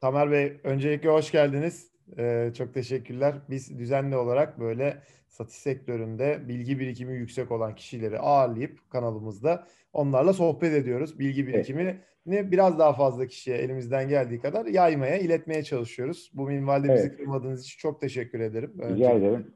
[0.00, 1.90] Tamer Bey, öncelikle hoş geldiniz.
[2.18, 3.34] Ee, çok teşekkürler.
[3.50, 10.72] Biz düzenli olarak böyle satış sektöründe bilgi birikimi yüksek olan kişileri ağırlayıp kanalımızda onlarla sohbet
[10.72, 11.18] ediyoruz.
[11.18, 11.96] Bilgi birikimini
[12.28, 12.50] evet.
[12.50, 16.30] biraz daha fazla kişiye elimizden geldiği kadar yaymaya, iletmeye çalışıyoruz.
[16.34, 16.98] Bu minvalde evet.
[16.98, 18.72] bizi kırmadığınız için çok teşekkür ederim.
[18.78, 19.54] Rica ederim.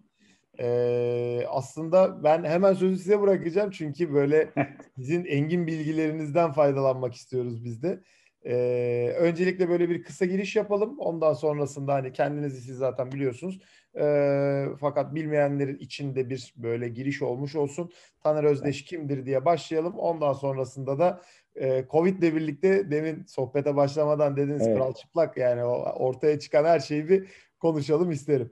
[0.58, 4.50] Ee, aslında ben hemen sözü size bırakacağım çünkü böyle
[4.96, 8.00] sizin engin bilgilerinizden faydalanmak istiyoruz biz de.
[8.46, 10.98] Ee, öncelikle böyle bir kısa giriş yapalım.
[10.98, 13.60] Ondan sonrasında hani kendinizi siz zaten biliyorsunuz.
[14.00, 17.90] Ee, fakat bilmeyenlerin içinde bir böyle giriş olmuş olsun.
[18.20, 19.98] Taner Özdeş kimdir diye başlayalım.
[19.98, 21.20] Ondan sonrasında da
[21.56, 24.76] e, Covid ile birlikte demin sohbete başlamadan dediniz evet.
[24.76, 27.28] kral çıplak yani o ortaya çıkan her şeyi bir
[27.60, 28.50] konuşalım isterim.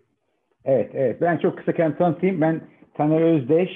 [0.64, 1.20] Evet, evet.
[1.20, 2.40] Ben çok kısa kendimi tanıtayım.
[2.40, 2.60] Ben
[2.94, 3.68] Taner Özdeş,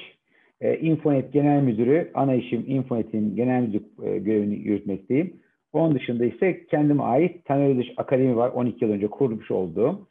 [0.61, 5.41] e, Infonet Genel Müdürü, ana işim Infonet'in genel müdür e, görevini yürütmekteyim.
[5.77, 8.51] Onun dışında ise kendime ait Taner Özdeş Akademi var.
[8.51, 10.09] 12 yıl önce kurmuş olduğum.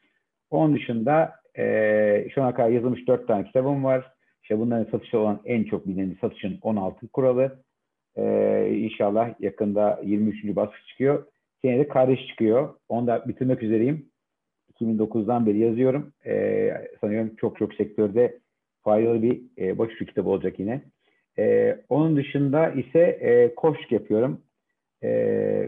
[0.49, 4.11] Onun dışında e, şu ana kadar yazılmış 4 tane kitabım var.
[4.43, 7.63] İşte bunların satışta olan en çok bilinen satışın 16 kuralı.
[8.15, 8.23] E,
[8.71, 10.55] inşallah yakında 23.
[10.55, 11.25] baskı çıkıyor.
[11.61, 12.75] Senede kardeş çıkıyor.
[12.89, 14.05] Onu da bitirmek üzereyim.
[14.73, 16.13] 2009'dan beri yazıyorum.
[16.25, 18.39] E, sanıyorum çok çok sektörde
[18.81, 20.81] faydalı bir e, başucu kitabı olacak yine.
[21.39, 24.41] E, onun dışında ise e, koşuk yapıyorum
[25.05, 25.09] e,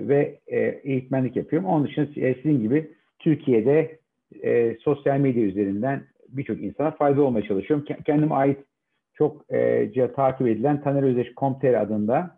[0.08, 1.70] ve e, eğitmenlik yapıyorum.
[1.70, 4.00] Onun dışında e, sizin gibi Türkiye'de
[4.44, 7.86] e, sosyal medya üzerinden birçok insana fayda olmaya çalışıyorum.
[8.06, 8.60] Kendime ait
[9.14, 12.38] çok e, takip edilen Taner Özdeş Comter adında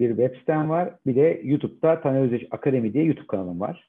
[0.00, 0.94] bir web sitem var.
[1.06, 3.88] Bir de YouTube'da Taner Özdeş Akademi diye YouTube kanalım var.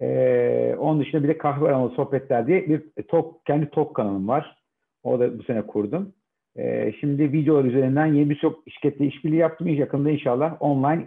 [0.00, 4.56] Ee, onun dışında bir de kahve aromalı sohbetler diye bir talk, kendi talk kanalım var.
[5.02, 6.12] O da bu sene kurdum.
[6.56, 9.68] Ee, şimdi videolar üzerinden yeni birçok şirketle işbirliği yaptım.
[9.68, 11.06] Yakında inşallah online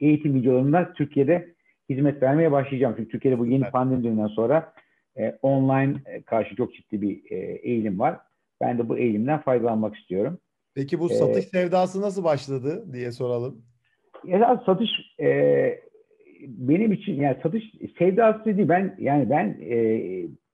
[0.00, 1.54] eğitim videolarında Türkiye'de
[1.88, 2.94] hizmet vermeye başlayacağım.
[2.96, 3.72] Çünkü Türkiye'de bu yeni evet.
[3.72, 4.72] pandemi döneminden sonra
[5.18, 5.94] e, online
[6.26, 8.18] karşı çok ciddi bir e, eğilim var.
[8.60, 10.38] Ben de bu eğilimden faydalanmak istiyorum.
[10.74, 13.62] Peki bu ee, satış sevdası nasıl başladı diye soralım.
[14.24, 14.90] Ya satış
[15.20, 15.80] e,
[16.46, 17.64] benim için yani satış
[17.98, 20.00] sevdası değil ben yani ben e,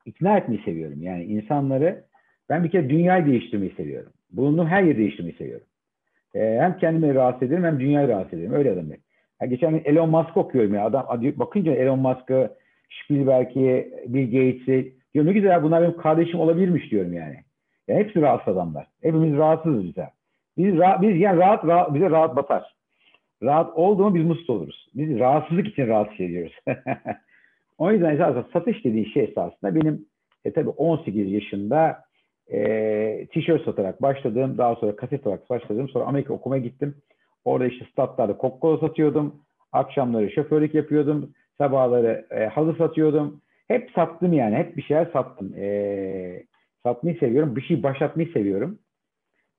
[0.04, 1.02] ikna etmeyi seviyorum.
[1.02, 2.04] Yani insanları
[2.48, 4.12] ben bir kere dünyayı değiştirmeyi seviyorum.
[4.30, 5.66] Bulunduğum her yeri değiştirmeyi seviyorum.
[6.34, 8.52] E, hem kendimi rahatsız ederim hem dünyayı rahatsız ederim.
[8.52, 8.86] Öyle adam
[9.40, 10.84] Yani geçen Elon Musk okuyorum ya.
[10.84, 12.56] Adam bakınca Elon Musk'ı,
[13.04, 17.36] Spielberg'i, Bill Gates'i diyor ne güzel bunlar benim kardeşim olabilirmiş diyorum yani.
[17.88, 18.86] yani hepsi rahatsız adamlar.
[19.02, 20.08] Hepimiz rahatsızız bize.
[20.58, 22.76] Biz, ra- biz yani rahat, rahat bize rahat batar
[23.42, 24.88] rahat olduğumu biz mutlu oluruz.
[24.94, 26.52] Biz rahatsızlık için rahatsız ediyoruz.
[27.78, 30.06] o yüzden esasında satış dediği şey esasında benim
[30.44, 32.02] e, tabii 18 yaşında
[32.52, 34.58] e, tişört satarak başladım.
[34.58, 35.88] Daha sonra kaset olarak başladım.
[35.88, 36.94] Sonra Amerika okumaya gittim.
[37.46, 39.34] Orada işte statlarda Coca-Cola satıyordum.
[39.72, 41.32] Akşamları şoförlük yapıyordum.
[41.58, 43.40] Sabahları e, halı satıyordum.
[43.68, 44.56] Hep sattım yani.
[44.56, 45.54] Hep bir şeyler sattım.
[45.56, 46.42] E,
[46.82, 47.56] satmayı seviyorum.
[47.56, 48.78] Bir şey başlatmayı seviyorum.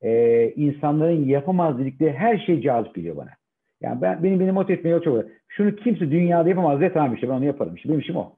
[0.02, 3.30] E, insanların yapamaz dedikleri her şey cazip geliyor bana.
[3.82, 7.34] Yani ben beni beni motive etmeye çok Şunu kimse dünyada yapamaz diye tamam işte ben
[7.34, 7.76] onu yaparım.
[7.76, 8.36] İşte benim işim o.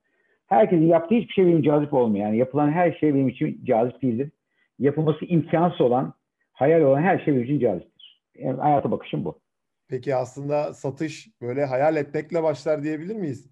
[0.47, 2.25] Herkesin yaptığı hiçbir şey benim cazip olmuyor.
[2.25, 4.31] Yani yapılan her şey benim için cazip değildir.
[4.79, 6.13] Yapılması imkansız olan,
[6.53, 7.98] hayal olan her şey benim için caziptir.
[8.35, 9.39] Yani hayata bakışım bu.
[9.89, 13.51] Peki aslında satış böyle hayal etmekle başlar diyebilir miyiz?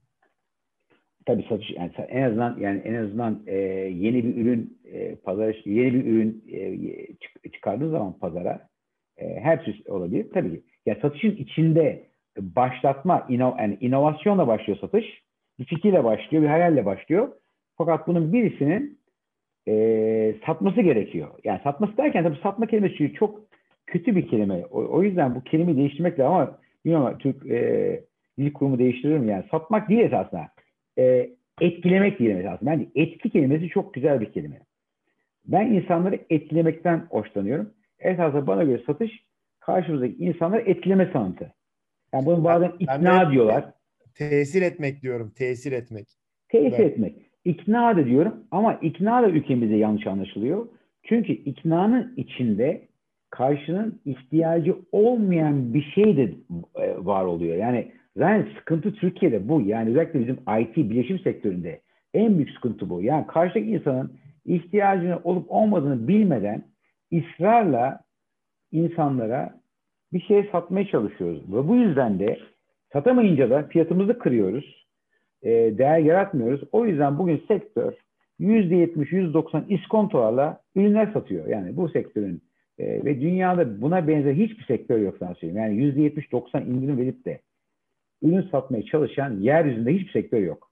[1.26, 3.56] Tabii satış yani en azından yani en azından e,
[3.94, 6.44] yeni bir ürün e, pazara yeni bir ürün
[7.44, 8.68] e, çıkardığı zaman pazara
[9.18, 10.28] e, her şey olabilir.
[10.34, 12.08] Tabii ki ya satışın içinde
[12.40, 15.06] başlatma, ino, yani inovasyonla başlıyor satış.
[15.60, 17.32] Bir fikirle başlıyor, bir hayalle başlıyor.
[17.78, 19.00] Fakat bunun birisinin
[19.68, 21.30] e, satması gerekiyor.
[21.44, 23.47] Yani satması derken tabii satma kelimesi çok
[23.88, 24.66] kötü bir kelime.
[24.72, 28.02] O, o yüzden bu kelimeyi değiştirmek lazım ama bilmiyorum Türk e,
[28.38, 29.32] dil kurumu değiştirir mi?
[29.32, 30.48] Yani satmak değil esasında.
[30.98, 31.30] E,
[31.62, 32.72] etkilemek değil esasında.
[32.72, 34.60] Bence etki kelimesi çok güzel bir kelime.
[35.46, 37.74] Ben insanları etkilemekten hoşlanıyorum.
[38.00, 39.12] Esasında bana göre satış
[39.60, 41.54] karşımızdaki insanları etkileme sanatı.
[42.14, 43.66] Yani bunu bazen ben, ikna ben diyorlar.
[44.16, 45.32] Tesir etmek diyorum.
[45.36, 46.08] Tesir etmek.
[46.50, 46.80] Tesir evet.
[46.80, 47.16] etmek.
[47.46, 50.68] İkna da diyorum ama ikna da ülkemizde yanlış anlaşılıyor.
[51.04, 52.88] Çünkü iknanın içinde
[53.38, 56.34] karşının ihtiyacı olmayan bir şey de
[56.76, 57.56] e, var oluyor.
[57.56, 59.62] Yani zaten sıkıntı Türkiye'de bu.
[59.62, 61.82] Yani özellikle bizim IT bilişim sektöründe
[62.14, 63.02] en büyük sıkıntı bu.
[63.02, 64.12] Yani karşıdaki insanın
[64.46, 66.64] ihtiyacını olup olmadığını bilmeden
[67.14, 68.00] ısrarla
[68.72, 69.60] insanlara
[70.14, 71.54] bir şey satmaya çalışıyoruz.
[71.54, 72.40] Ve bu yüzden de
[72.94, 74.88] satamayınca da fiyatımızı kırıyoruz.
[75.42, 76.62] E, değer yaratmıyoruz.
[76.72, 77.94] O yüzden bugün sektör
[78.40, 81.48] %70, %90 iskontolarla ürünler satıyor.
[81.48, 82.42] Yani bu sektörün
[82.80, 85.62] e, ve dünyada buna benzer hiçbir sektör yok sana söyleyeyim.
[85.62, 87.42] Yani %70-90 indirim verip de
[88.22, 90.72] ürün satmaya çalışan yeryüzünde hiçbir sektör yok.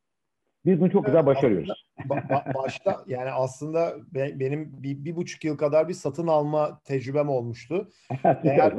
[0.65, 1.87] Biz bunu çok güzel başarıyoruz.
[1.99, 7.29] Ba- başta yani aslında be, benim bir, bir buçuk yıl kadar bir satın alma tecrübem
[7.29, 7.89] olmuştu.
[8.43, 8.73] eğer,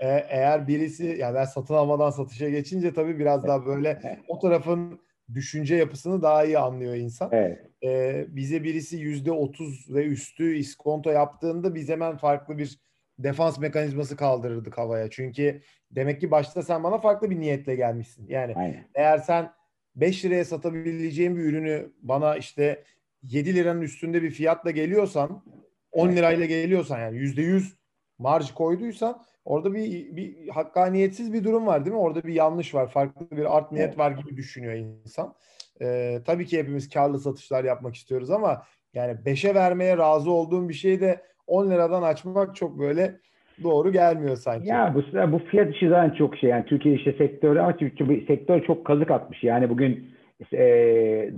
[0.00, 5.00] e, eğer birisi yani ben satın almadan satışa geçince tabii biraz daha böyle o tarafın
[5.34, 7.28] düşünce yapısını daha iyi anlıyor insan.
[7.32, 7.58] Evet.
[7.84, 12.78] Ee, bize birisi yüzde otuz ve üstü iskonto yaptığında biz hemen farklı bir
[13.18, 15.10] defans mekanizması kaldırırdık havaya.
[15.10, 15.60] Çünkü
[15.90, 18.26] demek ki başta sen bana farklı bir niyetle gelmişsin.
[18.28, 18.88] Yani Aynen.
[18.94, 19.52] eğer sen
[19.96, 22.84] 5 liraya satabileceğim bir ürünü bana işte
[23.22, 25.44] 7 liranın üstünde bir fiyatla geliyorsan
[25.92, 27.72] 10 lirayla geliyorsan yani %100
[28.18, 32.02] marj koyduysan orada bir, bir hakkaniyetsiz bir durum var değil mi?
[32.02, 32.90] Orada bir yanlış var.
[32.90, 35.34] Farklı bir art niyet var gibi düşünüyor insan.
[35.82, 38.62] Ee, tabii ki hepimiz karlı satışlar yapmak istiyoruz ama
[38.94, 43.16] yani 5'e vermeye razı olduğum bir şeyi de 10 liradan açmak çok böyle
[43.62, 44.68] doğru gelmiyor sanki.
[44.68, 48.64] Ya bu bu fiyat işi zaten çok şey yani Türkiye işte sektörü ama çünkü sektör
[48.64, 49.44] çok kazık atmış.
[49.44, 50.12] Yani bugün
[50.52, 50.58] e,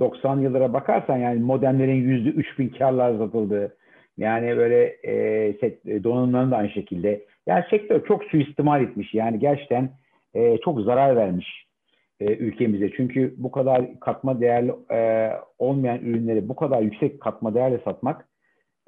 [0.00, 3.76] 90 yıllara bakarsan yani modemlerin yüzde 3000 karlar satıldı.
[4.18, 7.24] Yani böyle e, set, e, donanımların da aynı şekilde.
[7.46, 9.14] Yani sektör çok suistimal etmiş.
[9.14, 9.90] Yani gerçekten
[10.34, 11.66] e, çok zarar vermiş
[12.20, 12.90] e, ülkemize.
[12.96, 18.28] Çünkü bu kadar katma değerli e, olmayan ürünleri bu kadar yüksek katma değerle satmak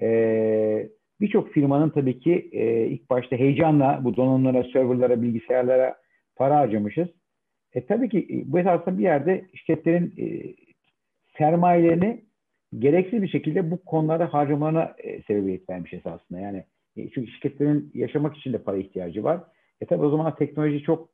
[0.02, 0.88] e,
[1.20, 5.96] birçok firmanın tabii ki e, ilk başta heyecanla bu donanımlara, serverlara, bilgisayarlara
[6.36, 7.08] para harcamışız.
[7.72, 10.54] E, tabii ki e, bu esasında bir yerde şirketlerin e,
[11.38, 12.24] sermayelerini
[12.78, 16.40] gereksiz bir şekilde bu konularda harcamalarına e, sebebiyet vermiş esasında.
[16.40, 16.64] Yani
[16.96, 19.40] e, çünkü şirketlerin yaşamak için de para ihtiyacı var.
[19.80, 21.08] E tabi o zaman teknoloji çok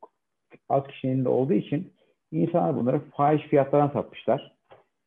[0.69, 1.93] az kişinin elinde olduğu için
[2.31, 4.53] insanlar bunları fahiş fiyatlardan satmışlar.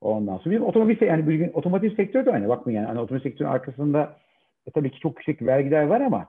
[0.01, 2.49] Ondan sonra bizim otomobil yani bugün otomotiv sektörü de aynı.
[2.49, 4.17] Bakmayın yani hani otomotiv sektörünün arkasında
[4.67, 6.29] e, tabii ki çok yüksek vergiler var ama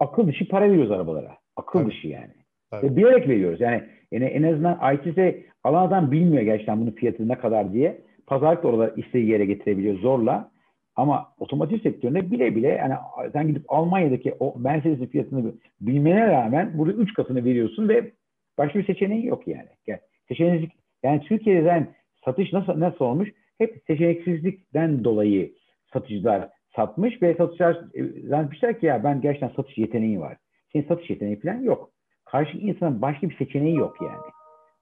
[0.00, 1.36] akıl dışı para veriyoruz arabalara.
[1.56, 1.90] Akıl tabii.
[1.90, 2.32] dışı yani.
[2.70, 2.86] Tabii.
[2.86, 3.60] Ve bilerek veriyoruz.
[3.60, 3.82] Yani,
[4.12, 8.00] yani en azından IT'de alan adam bilmiyor gerçekten bunun fiyatı ne kadar diye.
[8.26, 10.50] Pazarlık da orada istediği yere getirebiliyor zorla.
[10.96, 12.94] Ama otomotiv sektöründe bile bile yani
[13.32, 18.12] sen gidip Almanya'daki o Mercedes'in fiyatını bilmene rağmen burada üç katını veriyorsun ve
[18.58, 19.68] başka bir seçeneği yok yani.
[19.86, 20.68] yani
[21.02, 21.86] yani Türkiye'de
[22.24, 23.28] satış nasıl nasıl olmuş?
[23.58, 25.52] Hep seçeneksizlikten dolayı
[25.92, 30.36] satıcılar satmış ve satışlar e, zannetmişler ki ya ben gerçekten satış yeteneği var.
[30.72, 31.90] Senin satış yeteneği falan yok.
[32.24, 34.30] Karşı insanın başka bir seçeneği yok yani.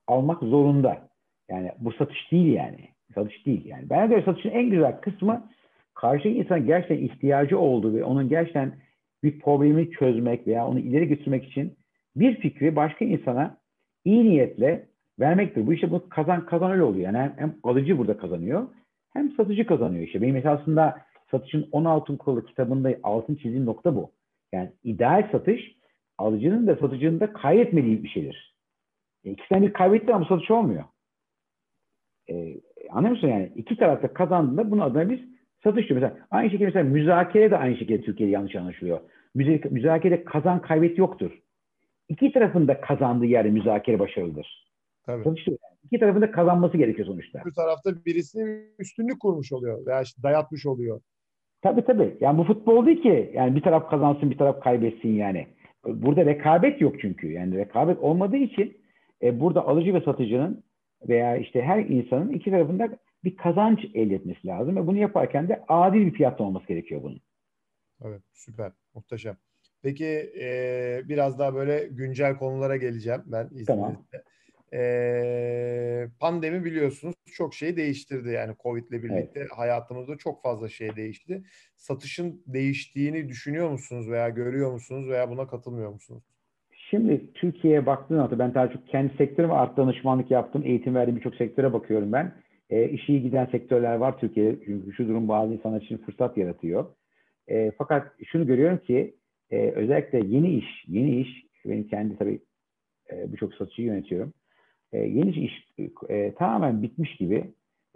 [0.06, 1.08] Almak zorunda.
[1.50, 2.88] Yani bu satış değil yani.
[3.14, 3.90] Satış değil yani.
[3.90, 5.46] Ben göre satışın en güzel kısmı
[5.94, 8.74] karşı insan gerçekten ihtiyacı olduğu ve onun gerçekten
[9.22, 11.76] bir problemi çözmek veya onu ileri götürmek için
[12.16, 13.56] bir fikri başka insana
[14.04, 14.86] iyi niyetle
[15.20, 15.66] vermektir.
[15.66, 17.04] Bu işte bu kazan kazan öyle oluyor.
[17.04, 18.68] Yani hem, hem alıcı burada kazanıyor
[19.14, 20.22] hem satıcı kazanıyor işte.
[20.22, 21.00] Benim esasında
[21.30, 24.10] satışın 16 kuralı kitabında altın çizdiğim nokta bu.
[24.52, 25.76] Yani ideal satış
[26.18, 28.54] alıcının da satıcının da kaybetmediği bir şeydir.
[29.24, 30.84] E, ikisinden bir kaybetti ama satış olmuyor.
[32.30, 32.60] E,
[32.90, 33.52] anlıyor musun yani?
[33.56, 35.20] İki tarafta kazandığında bunun adına biz
[35.64, 36.00] satış diyor.
[36.00, 39.00] Mesela aynı şekilde mesela müzakere de aynı şekilde Türkiye'de yanlış anlaşılıyor.
[39.70, 41.30] Müzakerede kazan kaybet yoktur.
[42.08, 44.64] İki tarafın da kazandığı yerde müzakere başarılıdır.
[45.06, 45.24] Tabii.
[45.24, 45.58] Satış diyor.
[45.84, 47.42] İki tarafın da kazanması gerekiyor sonuçta.
[47.46, 51.00] Bir tarafta birisi üstünlük kurmuş oluyor veya işte dayatmış oluyor.
[51.62, 52.16] Tabii tabii.
[52.20, 53.32] Yani bu futbol değil ki.
[53.34, 55.46] Yani bir taraf kazansın bir taraf kaybetsin yani.
[55.86, 57.32] Burada rekabet yok çünkü.
[57.32, 58.76] Yani rekabet olmadığı için
[59.22, 60.64] e, burada alıcı ve satıcının
[61.08, 62.88] veya işte her insanın iki tarafında
[63.24, 67.20] bir kazanç elde etmesi lazım ve bunu yaparken de adil bir fiyat olması gerekiyor bunun.
[68.04, 69.36] Evet süper muhteşem.
[69.82, 73.66] Peki e, biraz daha böyle güncel konulara geleceğim ben izninizle.
[73.66, 73.96] Tamam
[74.74, 78.28] e, pandemi biliyorsunuz çok şey değiştirdi.
[78.28, 79.50] Yani Covid ile birlikte evet.
[79.56, 81.42] hayatımızda çok fazla şey değişti.
[81.76, 86.24] Satışın değiştiğini düşünüyor musunuz veya görüyor musunuz veya buna katılmıyor musunuz?
[86.90, 90.62] Şimdi Türkiye'ye baktığın zaman ben daha çok kendi sektörüm ve art danışmanlık yaptım.
[90.64, 92.32] Eğitim verdiğim birçok sektöre bakıyorum ben.
[92.74, 94.64] E, işi iyi giden sektörler var Türkiye'de.
[94.64, 96.86] Çünkü şu durum bazı insanlar için fırsat yaratıyor.
[97.48, 99.14] E, fakat şunu görüyorum ki
[99.50, 102.38] e, özellikle yeni iş, yeni iş, benim kendi tabii
[103.12, 104.32] e, birçok satıcı yönetiyorum
[104.92, 105.68] e, yeni iş
[106.08, 107.44] e, tamamen bitmiş gibi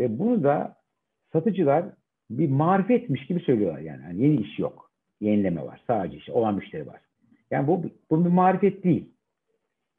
[0.01, 0.77] ve bunu da
[1.33, 1.85] satıcılar
[2.31, 4.03] bir marifetmiş gibi söylüyorlar yani.
[4.03, 4.91] yani yeni iş yok.
[5.21, 5.81] Yenileme var.
[5.87, 6.31] Sadece iş.
[6.31, 7.01] Olan müşteri var.
[7.51, 9.05] Yani bu, bu bir marifet değil.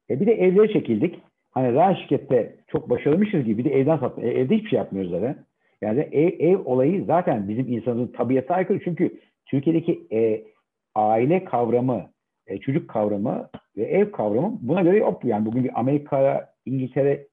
[0.10, 1.20] E bir de evlere çekildik.
[1.51, 4.24] Hani daha şirkette çok başarılmışız gibi bir de evden satma.
[4.24, 5.46] E, evde hiçbir şey yapmıyoruz zaten.
[5.82, 8.79] Yani ev, ev olayı zaten bizim insanımızın tabiata aykırı.
[8.84, 10.44] Çünkü Türkiye'deki e,
[10.96, 12.10] aile kavramı,
[12.48, 15.25] e, çocuk kavramı ve ev kavramı buna göre yok.
[15.25, 17.27] Yani bugün bir Amerika, İngiltere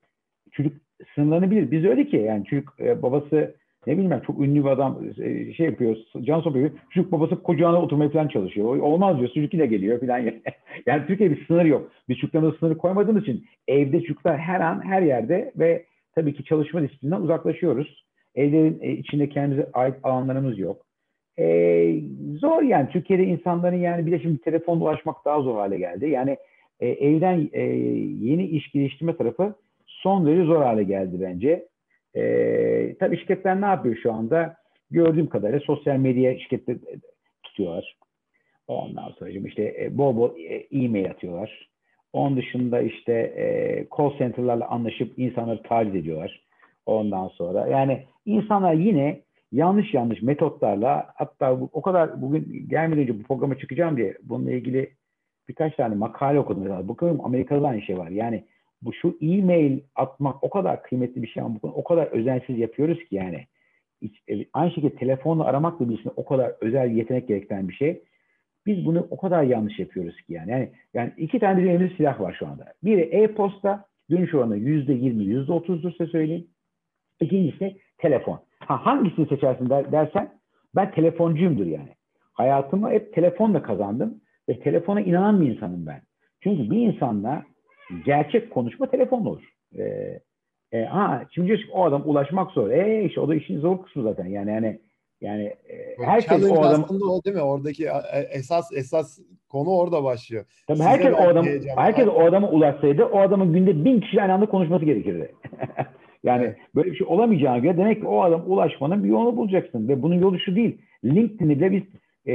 [0.53, 0.73] çocuk
[1.15, 1.71] sınırlarını bilir.
[1.71, 3.57] Biz öyle ki yani çocuk e, babası
[3.87, 6.71] ne bileyim çok ünlü bir adam e, şey yapıyor, can sokuyor.
[6.91, 8.77] Çocuk babası kucağına oturmaya falan çalışıyor.
[8.77, 10.21] Olmaz diyor, çocuk yine geliyor falan.
[10.87, 11.91] yani Türkiye'de bir sınır yok.
[12.09, 16.83] Biz çocuklarımıza sınırı koymadığımız için evde çocuklar her an her yerde ve tabii ki çalışma
[16.83, 18.07] disiplinden uzaklaşıyoruz.
[18.35, 20.87] Evlerin e, içinde kendimize ait alanlarımız yok.
[21.39, 22.01] Ee,
[22.41, 26.09] zor yani Türkiye'de insanların yani bir de şimdi telefonla ulaşmak daha zor hale geldi.
[26.09, 26.37] Yani
[26.81, 27.63] e, evden e,
[28.21, 29.55] yeni iş geliştirme tarafı
[29.87, 31.67] son derece zor hale geldi bence.
[32.17, 34.57] E, tabii şirketler ne yapıyor şu anda?
[34.91, 36.79] Gördüğüm kadarıyla sosyal medya şirketleri
[37.43, 37.97] tutuyorlar.
[38.69, 41.69] Ondan sonra işte e, bol bol e, e-mail atıyorlar.
[42.13, 43.47] Onun dışında işte e,
[43.97, 46.47] call center'larla anlaşıp insanları taciz ediyorlar.
[46.87, 49.21] Ondan sonra yani insanlar yine
[49.53, 54.53] yanlış yanlış metotlarla hatta bu, o kadar bugün gelmeden önce bu programa çıkacağım diye bununla
[54.53, 54.91] ilgili
[55.49, 56.89] birkaç tane makale okudum.
[56.89, 58.09] Bakıyorum Amerika'da aynı şey var.
[58.09, 58.45] Yani
[58.83, 62.99] bu şu e-mail atmak o kadar kıymetli bir şey ama bu o kadar özensiz yapıyoruz
[62.99, 63.47] ki yani.
[64.03, 68.03] Hiç, e, aynı şekilde telefonla aramak da birisine o kadar özel yetenek gerektiren bir şey.
[68.67, 70.51] Biz bunu o kadar yanlış yapıyoruz ki yani.
[70.51, 72.73] Yani, yani iki tane bizim elimizde silah var şu anda.
[72.85, 76.47] Biri e-posta dönüş oranı yüzde yirmi, yüzde otuzdur size söyleyeyim.
[77.21, 78.41] İkincisi telefon.
[78.59, 80.31] Ha, hangisini seçersin der, dersen
[80.75, 81.95] ben telefoncuyumdur yani.
[82.33, 86.03] Hayatımı hep telefonla kazandım ve telefona inanan bir insanım ben.
[86.41, 87.45] Çünkü bir insanla
[88.05, 89.49] gerçek konuşma telefonla olur.
[89.79, 90.21] Ee,
[90.73, 92.71] e, ha, şimdi diyorsun o adam ulaşmak zor.
[92.71, 94.27] E işte o da işin zor kısmı zaten.
[94.27, 94.81] Yani yani
[95.21, 97.43] yani e, herkes o adam aslında o değil mi?
[97.43, 100.45] Oradaki e, esas esas konu orada başlıyor.
[100.67, 104.33] Tabii Size herkes o adam herkes o adama ulaşsaydı o adamın günde bin kişi aynı
[104.33, 105.35] anda konuşması gerekirdi.
[106.25, 106.57] yani evet.
[106.75, 110.15] böyle bir şey olamayacağına göre demek ki o adam ulaşmanın bir yolunu bulacaksın ve bunun
[110.15, 110.79] yolu şu değil.
[111.05, 111.83] LinkedIn'i bile biz
[112.27, 112.35] e,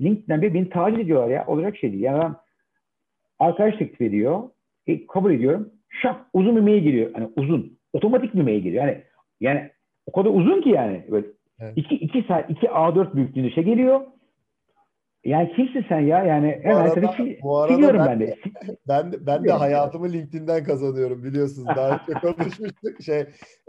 [0.00, 1.44] LinkedIn'den bile beni taciz ediyorlar ya.
[1.46, 2.02] Olacak şey değil.
[2.02, 2.34] Yani ben
[3.38, 4.42] arkadaş teklif ediyor.
[4.86, 5.72] E, kabul ediyorum.
[6.02, 7.10] Şak uzun bir mail geliyor.
[7.14, 7.78] Hani uzun.
[7.92, 8.84] Otomatik bir mail geliyor.
[8.84, 9.02] Yani
[9.40, 9.70] yani
[10.06, 11.04] o kadar uzun ki yani.
[11.10, 11.26] Böyle
[11.60, 11.72] evet.
[11.76, 14.00] iki, iki saat, iki A4 büyüklüğünde şey geliyor.
[15.24, 16.24] Yani kimsin sen ya?
[16.24, 18.36] Yani hemen bu arada, bu arada ben, ben de.
[18.88, 21.68] Ben, ben de hayatımı LinkedIn'den kazanıyorum biliyorsunuz.
[21.76, 23.02] Daha önce konuşmuştuk.
[23.04, 23.24] Şey,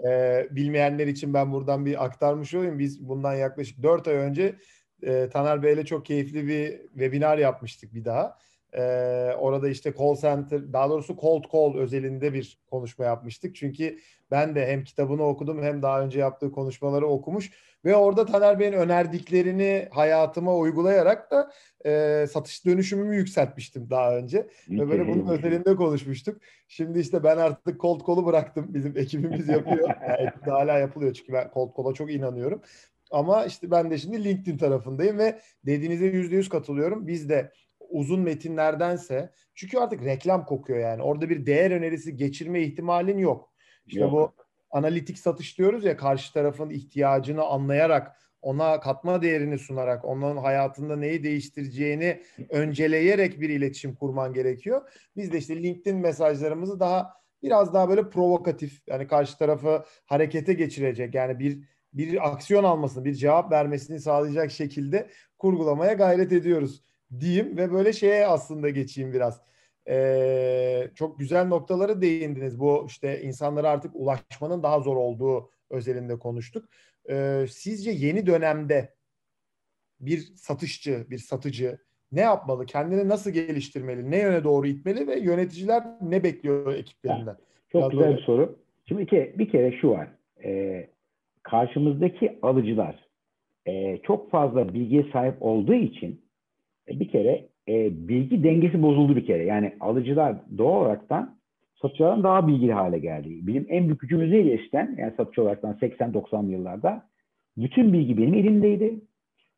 [0.08, 2.80] e, bilmeyenler için ben buradan bir aktarmış olayım.
[2.80, 4.56] Biz bundan yaklaşık 4 ay önce
[5.04, 8.38] e, Taner Bey'le çok keyifli bir webinar yapmıştık bir daha.
[8.74, 13.56] Ee, orada işte call center, daha doğrusu cold call özelinde bir konuşma yapmıştık.
[13.56, 13.98] Çünkü
[14.32, 17.52] ben de hem kitabını okudum hem daha önce yaptığı konuşmaları okumuş
[17.86, 21.52] ve orada Taner Bey'in önerdiklerini hayatıma uygulayarak da
[21.86, 24.48] e, satış dönüşümümü yükseltmiştim daha önce.
[24.70, 26.42] Ve böyle bunun özelinde konuşmuştuk.
[26.68, 28.66] Şimdi işte ben artık cold call'u bıraktım.
[28.70, 29.90] Bizim ekibimiz yapıyor.
[30.08, 32.62] Yani hala yapılıyor çünkü ben cold call'a çok inanıyorum.
[33.12, 37.08] Ama işte ben de şimdi LinkedIn tarafındayım ve dediğinize yüzde yüz katılıyorum.
[37.08, 37.52] Biz de
[37.92, 41.04] uzun metinlerdense çünkü artık reklam kokuyor yani.
[41.04, 43.54] Orada bir değer önerisi geçirme ihtimalin yok.
[43.86, 44.12] İşte yok.
[44.12, 44.34] bu
[44.72, 51.24] analitik satış diyoruz ya karşı tarafın ihtiyacını anlayarak ona katma değerini sunarak onun hayatında neyi
[51.24, 54.82] değiştireceğini önceleyerek bir iletişim kurman gerekiyor.
[55.16, 61.16] Biz de işte LinkedIn mesajlarımızı daha biraz daha böyle provokatif yani karşı tarafı harekete geçirecek
[61.16, 66.84] yani bir bir aksiyon almasını, bir cevap vermesini sağlayacak şekilde kurgulamaya gayret ediyoruz
[67.20, 69.42] diyeyim ve böyle şeye aslında geçeyim biraz.
[69.88, 72.60] Ee, çok güzel noktaları değindiniz.
[72.60, 76.70] Bu işte insanlara artık ulaşmanın daha zor olduğu özelinde konuştuk.
[77.10, 78.94] Ee, sizce yeni dönemde
[80.00, 81.78] bir satışçı, bir satıcı
[82.12, 82.66] ne yapmalı?
[82.66, 84.12] Kendini nasıl geliştirmeli?
[84.12, 87.38] Ne yöne doğru itmeli ve yöneticiler ne bekliyor ekiplerinden?
[87.70, 88.18] Çok Biraz güzel öyle.
[88.18, 88.60] bir soru.
[88.88, 90.08] Şimdi bir kere, bir kere şu var.
[90.44, 90.90] Ee,
[91.44, 93.12] karşımızdaki alıcılar
[93.68, 96.21] e, çok fazla bilgiye sahip olduğu için
[97.00, 99.44] bir kere e, bilgi dengesi bozuldu bir kere.
[99.44, 101.38] Yani alıcılar doğal olaraktan
[101.82, 103.30] satıcılardan daha bilgili hale geldi.
[103.48, 104.96] Bizim en büyük gücümüz neydi eskiden?
[105.00, 107.06] Yani satıcı olaraktan 80-90 yıllarda.
[107.58, 109.02] Bütün bilgi benim elimdeydi.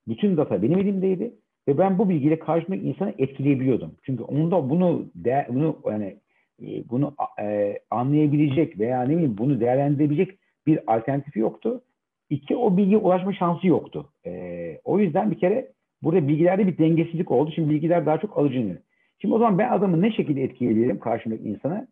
[0.08, 1.34] Bütün data benim elimdeydi.
[1.68, 3.96] Ve ben bu bilgiyle karşımdaki insanı etkileyebiliyordum.
[4.04, 6.18] Çünkü onda bunu de, bunu yani
[6.62, 10.38] e, bunu e, anlayabilecek veya ne bileyim bunu değerlendirebilecek
[10.68, 11.82] bir alternatifi yoktu.
[12.30, 14.10] İki, o bilgiye ulaşma şansı yoktu.
[14.26, 15.72] E, o yüzden bir kere
[16.04, 17.52] Burada bilgilerde bir dengesizlik oldu.
[17.56, 18.78] Şimdi bilgiler daha çok alıcı
[19.20, 21.88] Şimdi o zaman ben adamı ne şekilde etkileyebilirim karşımdaki insana?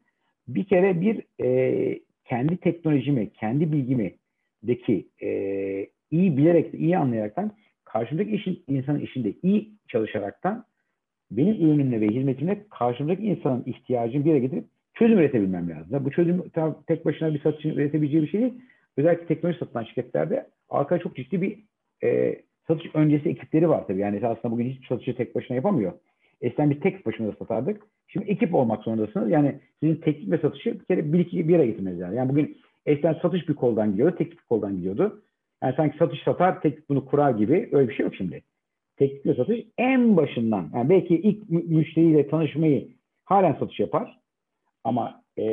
[0.47, 4.13] Bir kere bir e, kendi teknolojimi, kendi bilgimi
[4.63, 5.29] deki e,
[6.11, 7.51] iyi bilerek, iyi anlayaraktan
[7.85, 10.65] karşımdaki işin, insanın işinde iyi çalışaraktan
[11.31, 16.05] benim ürünümle ve hizmetimle karşımdaki insanın ihtiyacını bir yere getirip çözüm üretebilmem lazım.
[16.05, 16.43] Bu çözüm
[16.87, 18.53] tek başına bir satışın üretebileceği bir şey değil.
[18.97, 21.59] Özellikle teknoloji satılan şirketlerde arkada çok ciddi bir
[22.03, 22.41] e,
[22.73, 23.99] satış öncesi ekipleri var tabii.
[23.99, 25.93] Yani aslında bugün hiçbir satıcı tek başına yapamıyor.
[26.41, 27.81] Eskiden bir tek başına satardık.
[28.07, 29.31] Şimdi ekip olmak zorundasınız.
[29.31, 32.17] Yani sizin teknik ve satışı bir kere bir iki bir yere getirmeniz lazım.
[32.17, 35.21] Yani bugün eskiden satış bir koldan gidiyordu, teknik bir koldan gidiyordu.
[35.63, 38.41] Yani sanki satış satar, tek bunu kurar gibi öyle bir şey yok şimdi.
[38.97, 40.69] Teknikle satış en başından.
[40.73, 42.87] Yani belki ilk müşteriyle tanışmayı
[43.25, 44.17] halen satış yapar.
[44.83, 45.45] Ama e,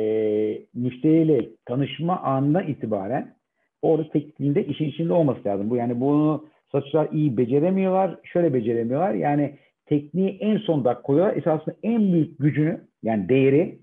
[0.73, 3.35] müşteriyle tanışma anından itibaren
[3.81, 5.69] orada tekniğinde işin içinde olması lazım.
[5.69, 8.19] Bu yani bunu satışlar iyi beceremiyorlar.
[8.23, 9.13] Şöyle beceremiyorlar.
[9.13, 11.37] Yani tekniği en son dakika koyuyorlar.
[11.37, 13.79] Esasında en büyük gücünü yani değeri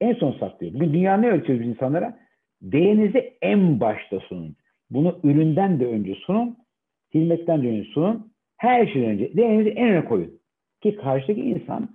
[0.00, 0.74] en son saklıyor.
[0.74, 2.18] Bugün dünya ne öğretiyoruz biz insanlara?
[2.62, 4.56] Değerinizi en başta sunun.
[4.90, 6.56] Bunu üründen de önce sunun.
[7.14, 8.32] Hizmetten de önce sunun.
[8.56, 10.40] Her şeyden önce değerinizi en öne koyun.
[10.80, 11.88] Ki karşıdaki insan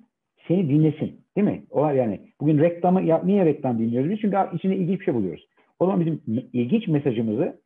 [0.48, 1.22] seni dinlesin.
[1.36, 1.64] Değil mi?
[1.70, 2.20] O var yani.
[2.42, 4.12] Bugün reklamı ya, niye reklam dinliyoruz?
[4.12, 5.48] Biz çünkü içinde ilginç bir şey buluyoruz.
[5.80, 6.22] O zaman bizim
[6.54, 7.62] ilginç mesajımızı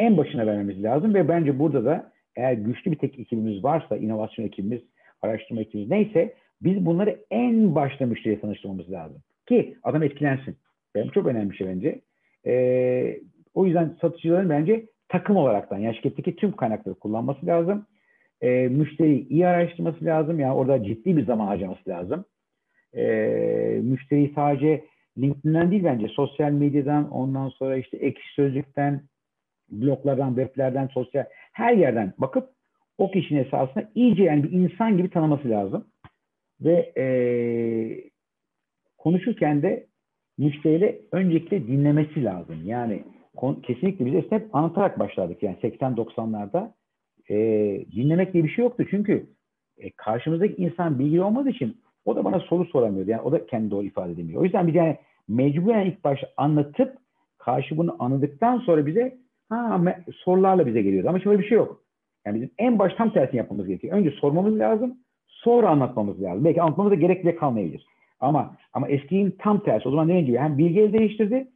[0.00, 4.46] en başına vermemiz lazım ve bence burada da eğer güçlü bir tek ekibimiz varsa, inovasyon
[4.46, 4.80] ekibimiz,
[5.22, 9.22] araştırma ekibimiz neyse biz bunları en başta müşteriye tanıştırmamız lazım.
[9.48, 10.56] Ki adam etkilensin.
[10.96, 12.00] Bu çok önemli bir şey bence.
[12.46, 13.20] Ee,
[13.54, 17.86] o yüzden satıcıların bence takım olaraktan yani şirketteki tüm kaynakları kullanması lazım.
[18.40, 20.40] Ee, müşteriyi iyi araştırması lazım.
[20.40, 22.24] Yani orada ciddi bir zaman harcaması lazım.
[22.96, 24.84] Ee, müşteriyi sadece
[25.18, 29.02] LinkedIn'den değil bence sosyal medyadan ondan sonra işte ekşi sözlükten
[29.70, 32.48] bloglardan, weblerden, sosyal her yerden bakıp
[32.98, 35.86] o kişinin esasında iyice yani bir insan gibi tanıması lazım.
[36.60, 37.04] Ve e,
[38.98, 39.86] konuşurken de
[40.38, 42.56] müşteriyle öncelikle dinlemesi lazım.
[42.64, 43.02] Yani
[43.62, 45.42] kesinlikle biz hep anlatarak başladık.
[45.42, 46.72] Yani 80-90'larda
[47.30, 47.36] e,
[47.92, 48.86] dinlemek diye bir şey yoktu.
[48.90, 49.26] Çünkü
[49.78, 53.10] e, karşımızdaki insan bilgi olmadığı için o da bana soru soramıyordu.
[53.10, 54.40] Yani o da kendi doğru ifade edemiyor.
[54.40, 54.96] O yüzden biz yani
[55.28, 56.96] mecburen ilk başta anlatıp
[57.38, 59.18] karşı bunu anladıktan sonra bize
[59.50, 59.80] ha,
[60.24, 61.08] sorularla bize geliyordu.
[61.08, 61.82] Ama şimdi bir şey yok.
[62.26, 63.96] Yani bizim en baş tam tersini yapmamız gerekiyor.
[63.96, 64.98] Önce sormamız lazım.
[65.26, 66.44] Sonra anlatmamız lazım.
[66.44, 67.86] Belki anlatmamıza gerek bile kalmayabilir.
[68.20, 69.88] Ama ama eskinin tam tersi.
[69.88, 71.48] O zaman dediğim gibi hem bilgi değiştirdi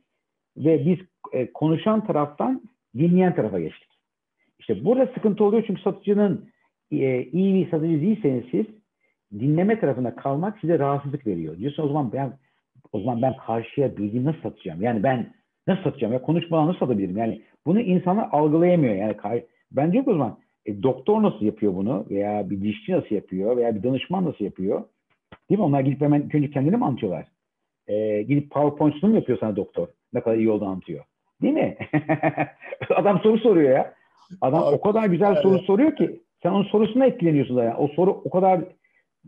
[0.57, 0.99] ve biz
[1.33, 2.63] e, konuşan taraftan
[2.99, 3.89] dinleyen tarafa geçtik.
[4.59, 6.49] İşte burada sıkıntı oluyor çünkü satıcının
[6.91, 8.67] e, iyi bir satıcı değilseniz siz
[9.41, 11.59] dinleme tarafına kalmak size rahatsızlık veriyor.
[11.59, 12.33] Diyorsun o zaman ben
[12.93, 14.83] o zaman ben karşıya bilgi nasıl satacağım?
[14.83, 15.35] Yani ben
[15.67, 16.13] nasıl satacağım?
[16.13, 17.17] Ya konuşmadan nasıl satabilirim?
[17.17, 18.95] Yani bunu insanlar algılayamıyor.
[18.95, 22.07] Yani ben diyorum o zaman e, doktor nasıl yapıyor bunu?
[22.11, 23.57] Veya bir dişçi nasıl yapıyor?
[23.57, 24.85] Veya bir danışman nasıl yapıyor?
[25.51, 25.65] Değil mi?
[25.65, 27.27] Onlar gidip hemen önce kendini mi anlatıyorlar?
[27.87, 29.89] E, gidip PowerPoint sunum yapıyor sana doktor.
[30.13, 31.05] Ne kadar iyi olduğunu anlatıyor.
[31.43, 31.77] Değil mi?
[32.97, 33.95] Adam soru soruyor ya.
[34.41, 35.43] Adam Abi, o kadar güzel evet.
[35.43, 37.75] soru soruyor ki sen onun sorusuna etkileniyorsun yani.
[37.75, 38.61] O soru o kadar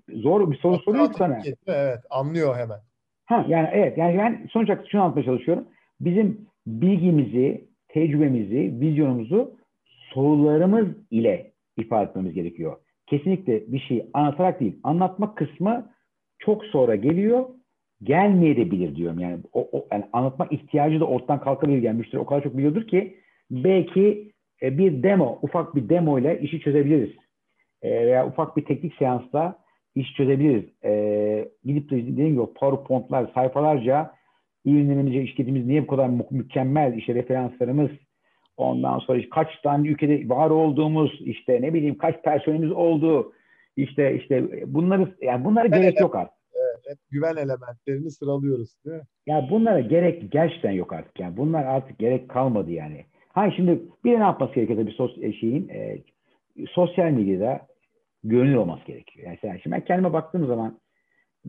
[0.09, 1.39] zor bir soru soruyor ki sana.
[1.67, 2.79] Evet, anlıyor hemen.
[3.27, 5.65] Ha yani evet yani ben sonuç olarak şunu anlatmaya çalışıyorum.
[6.01, 9.57] Bizim bilgimizi, tecrübemizi, vizyonumuzu
[10.15, 12.77] sorularımız ile ifade etmemiz gerekiyor.
[13.07, 14.81] Kesinlikle bir şeyi anlatarak değil.
[14.83, 15.91] Anlatma kısmı
[16.39, 17.49] çok sonra geliyor.
[18.03, 19.19] Gelmeyebilir diyorum.
[19.19, 21.83] Yani o, o yani anlatma ihtiyacı da ortadan kalkabilir.
[21.83, 23.17] Yani o kadar çok biliyordur ki
[23.51, 24.33] belki
[24.63, 27.11] e, bir demo, ufak bir demo ile işi çözebiliriz.
[27.83, 29.59] E, veya ufak bir teknik seansla
[29.95, 30.65] iş çözebiliriz.
[30.85, 34.16] E, gidip de dediğim gibi PowerPoint'lar, sayfalarca
[34.67, 37.91] ürünlerimiz, şirketimiz niye bu kadar mükemmel, işte referanslarımız,
[38.57, 43.33] ondan sonra işte kaç tane ülkede var olduğumuz, işte ne bileyim kaç personelimiz oldu,
[43.77, 46.37] işte işte bunları yani bunlara gerek evet, yok artık.
[46.87, 49.03] Evet, güven elementlerini sıralıyoruz değil mi?
[49.27, 51.37] Ya bunlara gerek gerçekten yok artık yani.
[51.37, 53.05] Bunlar artık gerek kalmadı yani.
[53.29, 55.99] Ha şimdi bir de ne yapması gerekiyor bir sos e, şeyin e,
[56.69, 57.61] sosyal medyada
[58.25, 59.27] görünür olması gerekiyor.
[59.27, 60.79] Yani sen, şimdi ben kendime baktığım zaman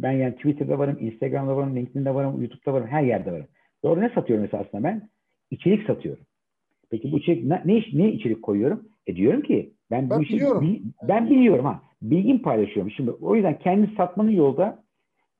[0.03, 3.47] ben yani Twitter'da varım, Instagram'da varım, LinkedIn'de varım, YouTube'da varım, her yerde varım.
[3.83, 5.09] Doğru ne satıyorum esasında ben?
[5.51, 6.23] İçerik satıyorum.
[6.89, 8.89] Peki bu içerik ne, ne, ne içerik koyuyorum?
[9.07, 10.81] E diyorum ki ben, ben bu işi biliyorum.
[11.03, 11.81] ben biliyorum ha.
[12.01, 12.91] Bilgim paylaşıyorum.
[12.91, 14.83] Şimdi o yüzden kendi satmanın yolda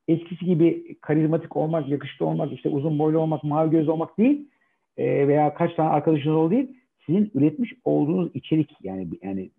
[0.08, 4.50] eskisi gibi karizmatik olmak, yakışıklı olmak, işte uzun boylu olmak, mavi göz olmak değil
[4.98, 6.78] e, veya kaç tane arkadaşınız ol değil.
[7.06, 9.50] Sizin üretmiş olduğunuz içerik yani yani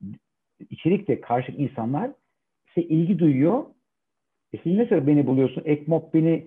[0.71, 2.11] içerikte karşı insanlar
[2.75, 3.65] size ilgi duyuyor.
[4.53, 5.63] E siz nasıl beni buluyorsun?
[5.65, 6.47] Ekmop beni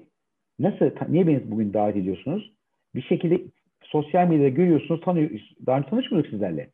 [0.59, 2.51] nasıl, niye beni bugün davet ediyorsunuz?
[2.95, 3.41] Bir şekilde
[3.83, 5.29] sosyal medyada görüyorsunuz, tanıyor,
[5.65, 6.69] daha önce tanışmıyorduk sizlerle.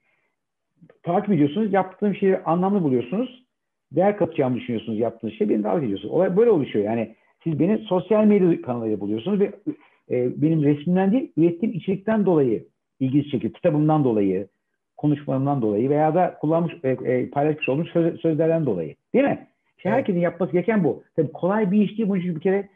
[1.03, 3.43] Takip ediyorsunuz, yaptığım şeyi anlamlı buluyorsunuz.
[3.91, 6.13] Değer katacağımı düşünüyorsunuz yaptığınız şey, beni davet ediyorsunuz.
[6.13, 6.85] Olay böyle oluşuyor.
[6.85, 9.51] Yani siz beni sosyal medya kanalıyla buluyorsunuz ve
[10.11, 12.67] e, benim resmimden değil, ürettiğim içerikten dolayı
[12.99, 13.53] ilginizi çekiyor.
[13.53, 14.47] Kitabımdan dolayı,
[14.97, 18.95] konuşmalarımdan dolayı veya da kullanmış, e, e, paylaşmış olduğum söz, sözlerden dolayı.
[19.13, 19.47] Değil mi?
[19.85, 19.97] Evet.
[19.97, 21.03] herkesin yapması gereken bu.
[21.15, 22.09] Tabii kolay bir iş değil.
[22.09, 22.69] Bunun için bir kere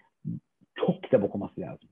[0.76, 1.90] çok kitap okuması lazım.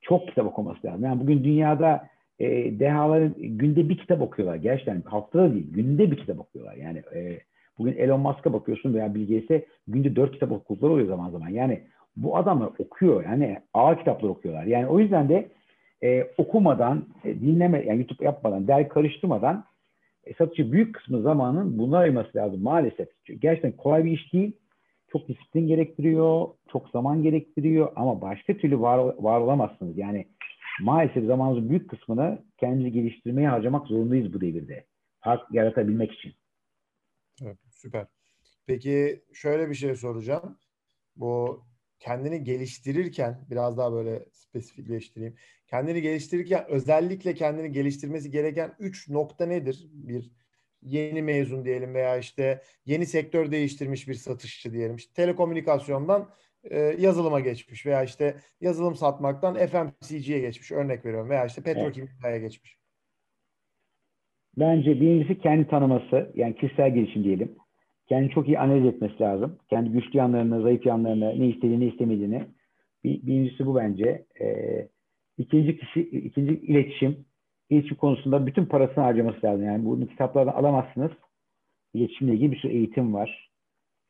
[0.00, 1.04] Çok kitap okuması lazım.
[1.04, 4.56] Yani bugün dünyada e, dehaların günde bir kitap okuyorlar.
[4.56, 5.72] Gerçekten haftada değil.
[5.72, 6.74] Günde bir kitap okuyorlar.
[6.74, 7.40] Yani e,
[7.78, 11.48] bugün Elon Musk'a bakıyorsun veya Bill Gates'e günde dört kitap okudukları oluyor zaman zaman.
[11.48, 11.82] Yani
[12.16, 13.24] bu adamlar okuyor.
[13.24, 14.64] Yani ağır kitaplar okuyorlar.
[14.64, 15.48] Yani o yüzden de
[16.02, 19.64] e, okumadan, e, dinleme, yani YouTube yapmadan, der karıştırmadan
[20.26, 23.08] e, satıcı büyük kısmı zamanın buna ayırması lazım maalesef.
[23.24, 24.56] Çünkü gerçekten kolay bir iş değil.
[25.12, 29.98] Çok disiplin gerektiriyor, çok zaman gerektiriyor ama başka türlü var, var olamazsınız.
[29.98, 30.28] Yani
[30.80, 34.86] maalesef zamanımızın büyük kısmını kendimizi geliştirmeye harcamak zorundayız bu devirde.
[35.20, 36.32] Fark yaratabilmek için.
[37.42, 38.06] Evet, süper.
[38.66, 40.58] Peki şöyle bir şey soracağım.
[41.16, 41.62] Bu
[41.98, 45.36] kendini geliştirirken biraz daha böyle spesifikleştireyim.
[45.66, 49.86] Kendini geliştirirken özellikle kendini geliştirmesi gereken üç nokta nedir?
[49.92, 50.30] Bir
[50.82, 54.96] yeni mezun diyelim veya işte yeni sektör değiştirmiş bir satışçı diyelim.
[54.96, 56.30] İşte telekomünikasyondan
[56.64, 62.78] e, yazılıma geçmiş veya işte yazılım satmaktan FMCG'ye geçmiş örnek veriyorum veya işte petrokimyaya geçmiş.
[64.58, 67.56] Bence birincisi kendi tanıması yani kişisel gelişim diyelim.
[68.08, 69.58] Kendi çok iyi analiz etmesi lazım.
[69.70, 72.44] Kendi güçlü yanlarını, zayıf yanlarını, ne istediğini, ne istemediğini.
[73.04, 74.26] Bir, birincisi bu bence.
[74.40, 74.88] Ee,
[75.38, 77.26] ikinci kişi, ikinci iletişim.
[77.70, 79.64] İletişim konusunda bütün parasını harcaması lazım.
[79.64, 81.10] Yani bunu kitaplardan alamazsınız.
[81.94, 83.50] İletişimle ilgili bir sürü eğitim var.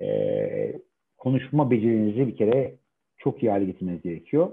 [0.03, 0.73] Ee,
[1.19, 2.75] konuşma becerinizi bir kere
[3.19, 4.53] çok iyi hale getirmeniz gerekiyor.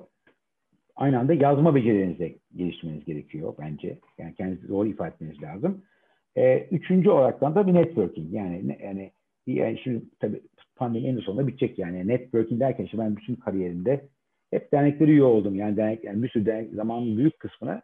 [0.96, 3.98] Aynı anda yazma becerilerinizi geliştirmeniz gerekiyor bence.
[4.18, 5.84] Yani kendinizi doğru ifade etmeniz lazım.
[6.38, 8.34] Ee, üçüncü olarak da bir networking.
[8.34, 9.12] Yani yani
[9.48, 10.42] yani şimdi tabii
[10.76, 12.08] pandemi en sonunda bitecek yani.
[12.08, 14.10] Networking derken işte ben bütün kariyerimde
[14.52, 15.56] hep dernekleri üye oldum.
[15.56, 17.82] Yani dernek, yani bir sürü dernek, zamanın büyük kısmını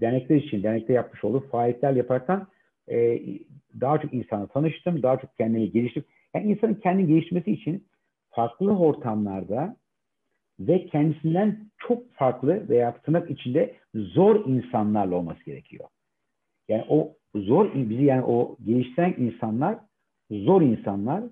[0.00, 2.46] dernekler için, dernekte yapmış olduğum faaliyetler yaparken
[2.90, 3.20] e,
[3.80, 6.04] daha çok insanla tanıştım, daha çok kendimi geliştim.
[6.34, 7.86] Yani insanın kendini geliştirmesi için
[8.30, 9.76] farklı ortamlarda
[10.60, 15.84] ve kendisinden çok farklı veya tırnak içinde zor insanlarla olması gerekiyor.
[16.68, 19.78] Yani o zor, bizi yani o geliştiren insanlar
[20.30, 21.24] zor insanlar.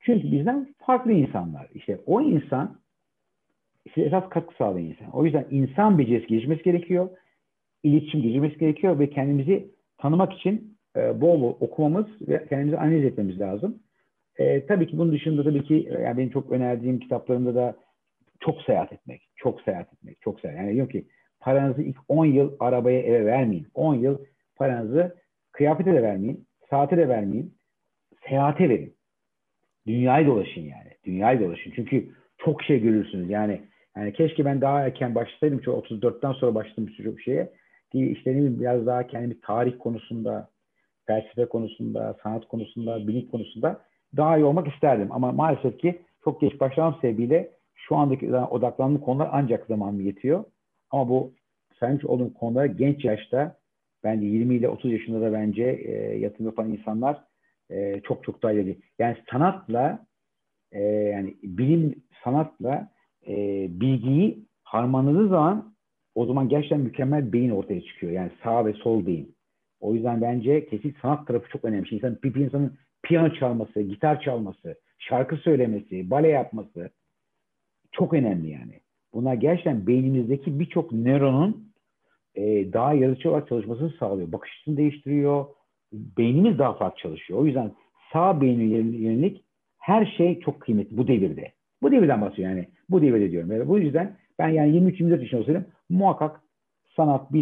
[0.00, 1.68] Çünkü bizden farklı insanlar.
[1.74, 2.80] İşte o insan
[3.94, 5.10] size esas katkı sağlayan insan.
[5.12, 7.10] O yüzden insan becerisi gelişmesi gerekiyor.
[7.82, 13.40] İletişim gelişmesi gerekiyor ve kendimizi tanımak için e, bol bol okumamız ve kendimizi analiz etmemiz
[13.40, 13.78] lazım.
[14.38, 17.76] E, tabii ki bunun dışında tabii ki e, yani benim çok önerdiğim kitaplarımda da
[18.40, 20.60] çok seyahat etmek, çok seyahat etmek, çok seyahat.
[20.60, 21.06] Yani diyorum ki
[21.40, 23.66] paranızı ilk 10 yıl arabaya eve vermeyin.
[23.74, 24.18] 10 yıl
[24.56, 25.16] paranızı
[25.52, 27.54] kıyafete de vermeyin, saate de vermeyin
[28.28, 28.94] seyahate verin.
[29.86, 30.90] Dünyayı dolaşın yani.
[31.04, 31.72] Dünyayı dolaşın.
[31.76, 32.08] Çünkü
[32.38, 33.30] çok şey görürsünüz.
[33.30, 33.60] Yani
[33.96, 35.60] yani keşke ben daha erken başlasaydım.
[35.64, 37.52] Çünkü 34'ten sonra başladım bir sürü şeye.
[37.92, 40.48] Ki işte ne biraz daha kendimi tarih konusunda,
[41.06, 43.80] felsefe konusunda, sanat konusunda, bilim konusunda
[44.16, 45.08] daha iyi olmak isterdim.
[45.10, 50.44] Ama maalesef ki çok geç başlamam sebebiyle şu andaki odaklandığım konular ancak zamanım yetiyor.
[50.90, 51.32] Ama bu
[51.80, 53.56] saymış olduğum konulara genç yaşta
[54.04, 57.24] bence 20 ile 30 yaşında da bence e, yatırım yapan insanlar
[57.72, 58.78] e, çok çok daha ileri.
[58.98, 60.06] Yani sanatla
[60.72, 62.88] e, yani bilim sanatla
[63.26, 65.74] e, bilgiyi harmanladığı zaman
[66.14, 68.12] o zaman gerçekten mükemmel beyin ortaya çıkıyor.
[68.12, 69.34] Yani sağ ve sol beyin.
[69.80, 71.88] O yüzden bence kesin sanat tarafı çok önemli.
[71.88, 76.90] Şimdi insan, bir insanın piyano çalması, gitar çalması, şarkı söylemesi, bale yapması
[77.92, 78.80] çok önemli yani.
[79.14, 81.72] Bunlar gerçekten beynimizdeki birçok nöronun
[82.34, 84.32] e, daha yaratıcı olarak çalışmasını sağlıyor.
[84.32, 85.46] Bakış açısını değiştiriyor,
[85.92, 87.38] beynimiz daha farklı çalışıyor.
[87.38, 87.72] O yüzden
[88.12, 88.64] sağ beyni
[89.02, 89.44] yönelik
[89.78, 91.52] her şey çok kıymetli bu devirde.
[91.82, 92.68] Bu devirden bahsediyor yani.
[92.90, 93.52] Bu devirde diyorum.
[93.52, 96.40] Yani bu yüzden ben yani 23-24 yaşında olsaydım muhakkak
[96.96, 97.32] sanat,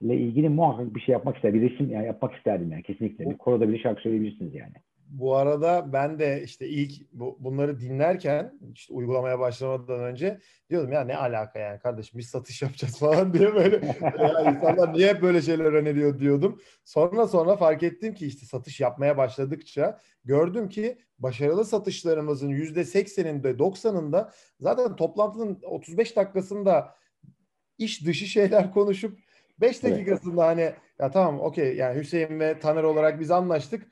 [0.00, 1.54] bilimle ilgili muhakkak bir şey yapmak ister.
[1.54, 3.30] Bir resim yani yapmak isterdim yani kesinlikle.
[3.30, 4.74] Bir koroda bir şarkı söyleyebilirsiniz yani
[5.10, 11.04] bu arada ben de işte ilk bu, bunları dinlerken işte uygulamaya başlamadan önce diyordum ya
[11.04, 13.86] ne alaka yani kardeşim biz satış yapacağız falan diye böyle
[14.18, 16.60] ya insanlar niye hep böyle şeyler öneriyor diyordum.
[16.84, 23.58] Sonra sonra fark ettim ki işte satış yapmaya başladıkça gördüm ki başarılı satışlarımızın yüzde sekseninde
[23.58, 26.94] doksanında zaten toplantının 35 dakikasında
[27.78, 29.18] iş dışı şeyler konuşup
[29.60, 33.86] 5 dakikasında hani ya tamam okey yani Hüseyin ve Taner olarak biz anlaştık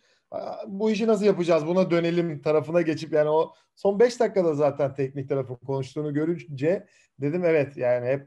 [0.67, 5.29] bu işi nasıl yapacağız buna dönelim tarafına geçip yani o son 5 dakikada zaten teknik
[5.29, 6.87] tarafın konuştuğunu görünce
[7.21, 8.27] dedim evet yani hep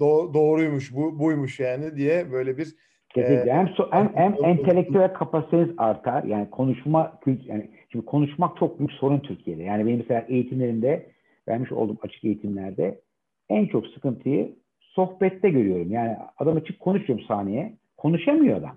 [0.00, 2.76] do- doğruymuş bu buymuş yani diye böyle bir
[3.14, 3.50] Kesinlikle.
[3.50, 6.24] E, hem, so, hem, hem entelektüel kapasiteniz artar.
[6.24, 9.62] Yani konuşma yani şimdi konuşmak çok büyük sorun Türkiye'de.
[9.62, 11.10] Yani benim mesela eğitimlerimde
[11.48, 13.00] vermiş olduğum açık eğitimlerde
[13.48, 14.56] en çok sıkıntıyı
[14.94, 15.92] sohbette görüyorum.
[15.92, 17.72] Yani adam açık konuşuyorum sahneye.
[17.96, 18.76] Konuşamıyor adam.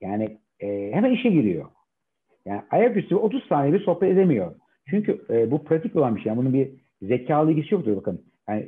[0.00, 1.64] Yani e, hemen işe giriyor.
[2.44, 4.54] Yani ayaküstü 30 saniye bir sohbet edemiyor.
[4.90, 6.30] Çünkü e, bu pratik olan bir şey.
[6.30, 6.70] Yani bunun bir
[7.02, 8.24] zekalı ilgisi yoktur bakın.
[8.48, 8.66] Yani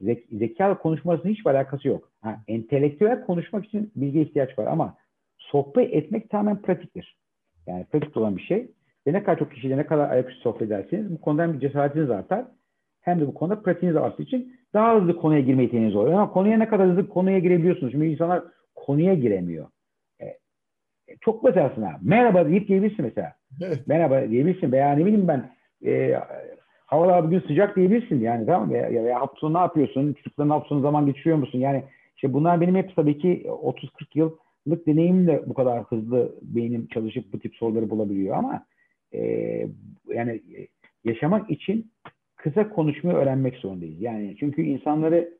[0.00, 2.10] zek zekalı konuşmasının hiçbir alakası yok.
[2.20, 4.96] Ha, entelektüel konuşmak için bilgi ihtiyaç var ama
[5.38, 7.16] sohbet etmek tamamen pratiktir.
[7.66, 8.70] Yani pratik olan bir şey.
[9.06, 12.10] Ve ne kadar çok kişiyle ne kadar ayaküstü sohbet ederseniz bu konuda hem bir cesaretiniz
[12.10, 12.44] artar
[13.00, 16.14] hem de bu konuda pratiğiniz arttığı için daha hızlı konuya girme yeteneğiniz oluyor.
[16.14, 17.92] Ama konuya ne kadar hızlı konuya girebiliyorsunuz.
[17.92, 18.42] Şimdi insanlar
[18.74, 19.66] konuya giremiyor.
[20.20, 20.24] E,
[21.08, 21.96] e çok basit aslında.
[22.02, 23.34] Merhaba deyip diyebilirsin mesela.
[23.86, 25.50] Merhaba diyebilirsin veya ne bileyim ben
[25.86, 26.20] e,
[26.86, 28.70] havalar bugün sıcak diyebilirsin yani tamam?
[28.70, 30.12] Ya, ya, ya hafta ne yapıyorsun?
[30.12, 31.58] Çocukların hafta zaman geçiriyor musun?
[31.58, 31.84] Yani
[32.16, 37.38] işte bunlar benim hep tabii ki 30-40 yıllık deneyimle bu kadar hızlı beynim çalışıp bu
[37.38, 38.66] tip soruları bulabiliyor ama
[39.14, 39.20] e,
[40.08, 40.40] yani
[41.04, 41.90] yaşamak için
[42.46, 44.00] kısa konuşmayı öğrenmek zorundayız.
[44.00, 45.30] Yani çünkü insanları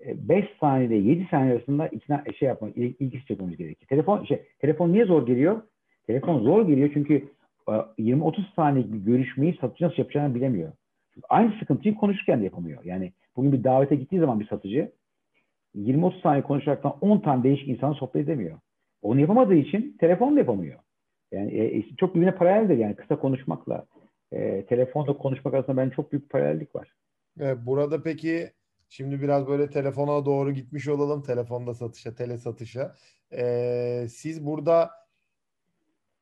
[0.00, 3.88] 5 e, saniyede 7 saniye arasında ikna şey yapmak, ilgisi çekmemiz gerekiyor.
[3.88, 5.62] Telefon şey, telefon niye zor geliyor?
[6.06, 7.28] Telefon zor geliyor çünkü
[7.66, 10.72] 20-30 e, saniyelik bir görüşmeyi satıcı nasıl yapacağını bilemiyor.
[11.28, 12.84] Aynı sıkıntıyı konuşurken de yapamıyor.
[12.84, 14.92] Yani bugün bir davete gittiği zaman bir satıcı
[15.76, 18.58] 20-30 saniye konuşaraktan 10 tane değişik insanı sohbet edemiyor.
[19.02, 20.80] Onu yapamadığı için telefon da yapamıyor.
[21.32, 23.86] Yani e, çok birbirine paraleldir yani kısa konuşmakla
[24.32, 26.94] e, telefonla konuşmak arasında ben çok büyük paralellik var.
[27.40, 28.52] Evet, burada peki
[28.88, 31.22] şimdi biraz böyle telefona doğru gitmiş olalım.
[31.22, 32.94] Telefonda satışa, tele satışa.
[33.32, 34.90] Ee, siz burada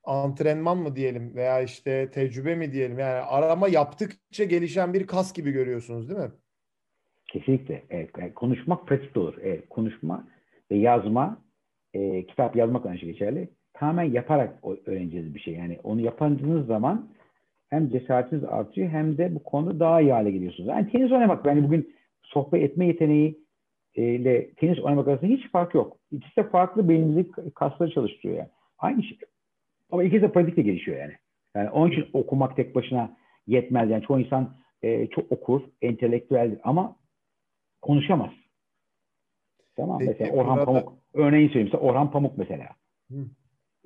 [0.04, 5.50] antrenman mı diyelim veya işte tecrübe mi diyelim yani arama yaptıkça gelişen bir kas gibi
[5.52, 6.30] görüyorsunuz değil mi?
[7.26, 7.82] Kesinlikle.
[7.90, 8.10] Evet.
[8.18, 9.34] Yani konuşmak pratik olur.
[9.42, 9.68] Evet.
[9.68, 10.28] Konuşma
[10.70, 11.42] ve yazma
[11.94, 13.48] e, kitap yazmak aynı şey geçerli.
[13.74, 15.54] Tamamen yaparak öğreneceğiz bir şey.
[15.54, 17.08] Yani onu yapandığınız zaman
[17.70, 20.68] hem cesaretiniz artıyor hem de bu konuda daha iyi hale geliyorsunuz.
[20.68, 23.38] Yani tenis oynamak, yani bugün sohbet etme yeteneği
[23.94, 25.96] e, ile tenis oynamak arasında hiç fark yok.
[26.10, 28.48] İkisi de farklı beynimizi kasları çalıştırıyor yani.
[28.78, 29.18] Aynı şey.
[29.90, 31.12] Ama ikisi de pratikle gelişiyor yani.
[31.56, 33.90] Yani onun için okumak tek başına yetmez.
[33.90, 36.96] Yani çoğu insan e, çok okur, entelektüeldir ama
[37.82, 38.30] konuşamaz.
[39.76, 40.64] Tamam Peki, mesela Orhan burada...
[40.64, 40.92] Pamuk.
[41.14, 42.66] Örneğin söyleyeyim mesela Orhan Pamuk mesela.
[43.10, 43.16] Hı.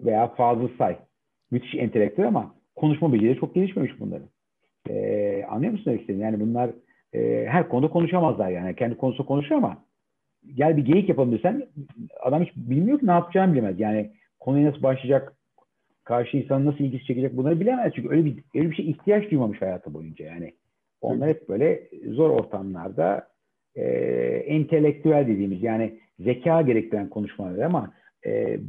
[0.01, 0.99] Veya Fazıl Say.
[1.51, 4.29] Müthiş entelektüel ama konuşma becerileri çok gelişmemiş bunların.
[4.91, 6.21] Ee, anlıyor musun demek?
[6.21, 6.71] Yani bunlar
[7.13, 8.77] e, her konuda konuşamazlar yani.
[8.77, 9.85] Kendi konusu konuşuyor ama
[10.55, 11.67] gel bir geyik yapalım desen
[12.23, 13.81] adam hiç bilmiyor ki ne yapacağını bilemez.
[13.81, 15.37] Yani konuya nasıl başlayacak,
[16.05, 17.93] karşı insan nasıl ilgisi çekecek bunları bilemez.
[17.95, 20.53] Çünkü öyle bir, öyle bir şey ihtiyaç duymamış hayatı boyunca yani.
[21.01, 23.29] Onlar hep böyle zor ortamlarda
[23.75, 23.83] e,
[24.47, 27.95] entelektüel dediğimiz yani zeka gerektiren konuşmalar ama
[28.27, 28.61] e,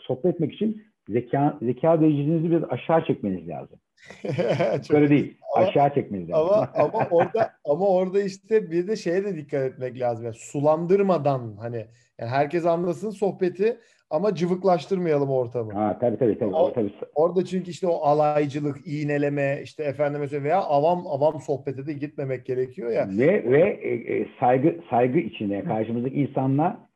[0.00, 3.78] sohbet etmek için zeka zeka derecenizi biraz aşağı çekmeniz lazım.
[4.90, 5.36] Böyle değil.
[5.56, 6.48] Ama, aşağı çekmeniz lazım.
[6.52, 10.24] Ama ama orada ama orada işte bir de şeye de dikkat etmek lazım.
[10.24, 11.86] Yani sulandırmadan hani
[12.18, 13.78] yani herkes anlasın sohbeti
[14.10, 15.72] ama cıvıklaştırmayalım ortamı.
[15.72, 16.54] Ha tabii tabii tabii.
[16.54, 16.92] O, tabii.
[17.14, 22.46] Orada çünkü işte o alaycılık, iğneleme, işte efendime söyleyeyim veya avam avam sohbete de gitmemek
[22.46, 23.08] gerekiyor ya.
[23.08, 26.88] Ve ve e, e saygı saygı içine karşımızdaki insanla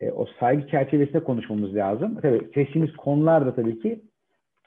[0.00, 2.18] e, o saygı çerçevesinde konuşmamız lazım.
[2.22, 4.00] Tabii seçtiğimiz konular da tabii ki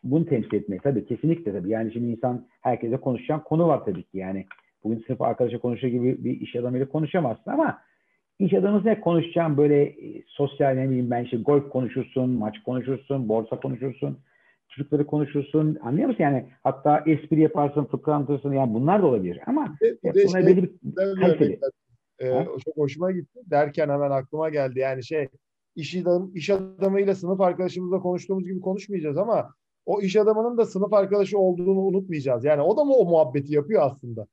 [0.03, 0.83] bunu temsil etmek.
[0.83, 1.69] Tabii kesinlikle tabii.
[1.69, 4.17] Yani şimdi insan herkese konuşacağın konu var tabii ki.
[4.17, 4.45] Yani
[4.83, 7.79] bugün sırf arkadaşa konuşur gibi bir iş adamıyla konuşamazsın ama
[8.39, 13.59] iş adamınızla konuşacağım böyle e, sosyal ne bileyim ben işte golf konuşursun, maç konuşursun, borsa
[13.59, 14.17] konuşursun,
[14.69, 15.77] çocukları konuşursun.
[15.81, 16.23] Anlıyor musun?
[16.23, 18.53] Yani hatta espri yaparsın, fıkra anlatırsın.
[18.53, 19.39] Yani bunlar da olabilir.
[19.45, 21.59] Ama bir de, bunlar şey, belli bir kaliteli.
[22.21, 23.39] Ee, çok hoşuma gitti.
[23.45, 24.79] Derken hemen aklıma geldi.
[24.79, 25.27] Yani şey
[25.75, 29.49] iş, adam, iş adamıyla sınıf arkadaşımızla konuştuğumuz gibi konuşmayacağız ama
[29.85, 32.45] o iş adamının da sınıf arkadaşı olduğunu unutmayacağız.
[32.45, 34.25] Yani o da mı o muhabbeti yapıyor aslında?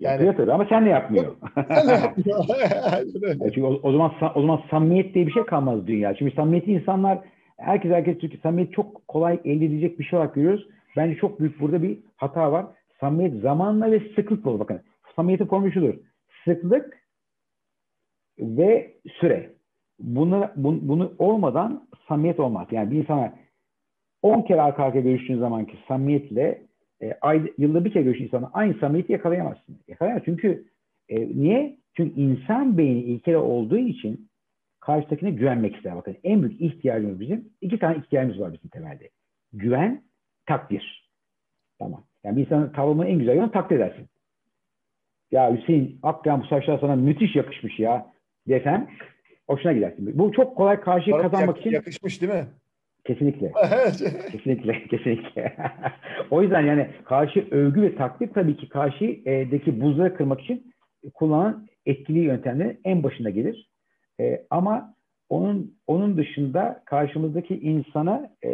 [0.00, 1.36] Yani yapıyor ama sen de yapmıyor.
[1.68, 2.38] sen de yapmıyor.
[3.54, 6.14] Çünkü o, o zaman o zaman samimiyet diye bir şey kalmaz dünya.
[6.14, 7.18] Çünkü samimiyeti insanlar
[7.56, 10.68] herkes herkes Türkiye samimiyet çok kolay elde edilecek bir şey olarak görüyoruz.
[10.96, 12.66] Bence çok büyük burada bir hata var.
[13.00, 14.60] Samimiyet zamanla ve sıklıkla olur.
[14.60, 14.80] Bakın
[15.16, 15.94] samimiyetin formülü şudur.
[16.44, 16.99] Sıklık
[18.40, 19.50] ve süre.
[19.98, 22.68] Bunu, bunu, bunu olmadan samimiyet olmaz.
[22.70, 23.34] Yani bir insana
[24.22, 26.62] 10 kere arka arkaya görüştüğün zamanki samimiyetle
[27.02, 29.78] e, ay, yılda bir kere görüştüğün insana aynı samimiyeti yakalayamazsın.
[29.88, 30.22] Yakalayamaz.
[30.24, 30.64] Çünkü
[31.08, 31.76] e, niye?
[31.96, 34.30] Çünkü insan beyni ilkeli olduğu için
[34.80, 35.96] karşıdakine güvenmek ister.
[35.96, 39.10] Bakın en büyük ihtiyacımız bizim, iki tane ihtiyacımız var bizim temelde.
[39.52, 40.02] Güven,
[40.46, 41.10] takdir.
[41.78, 42.04] Tamam.
[42.24, 44.06] Yani bir insanın tavrını en güzel yanı takdir edersin.
[45.30, 48.06] Ya Hüseyin Akyan bu saçlar sana müthiş yakışmış ya
[48.48, 48.88] desem
[49.46, 50.18] hoşuna gidersin.
[50.18, 51.70] Bu çok kolay karşıyı Bana kazanmak yak- için.
[51.70, 52.46] Yakışmış değil mi?
[53.04, 53.52] Kesinlikle.
[54.32, 55.56] kesinlikle, kesinlikle.
[56.30, 60.72] o yüzden yani karşı övgü ve takdir tabii ki karşıdaki buzları kırmak için
[61.14, 63.70] kullanılan etkili yöntemlerin en başında gelir.
[64.20, 64.94] E, ama
[65.28, 68.50] onun onun dışında karşımızdaki insana e,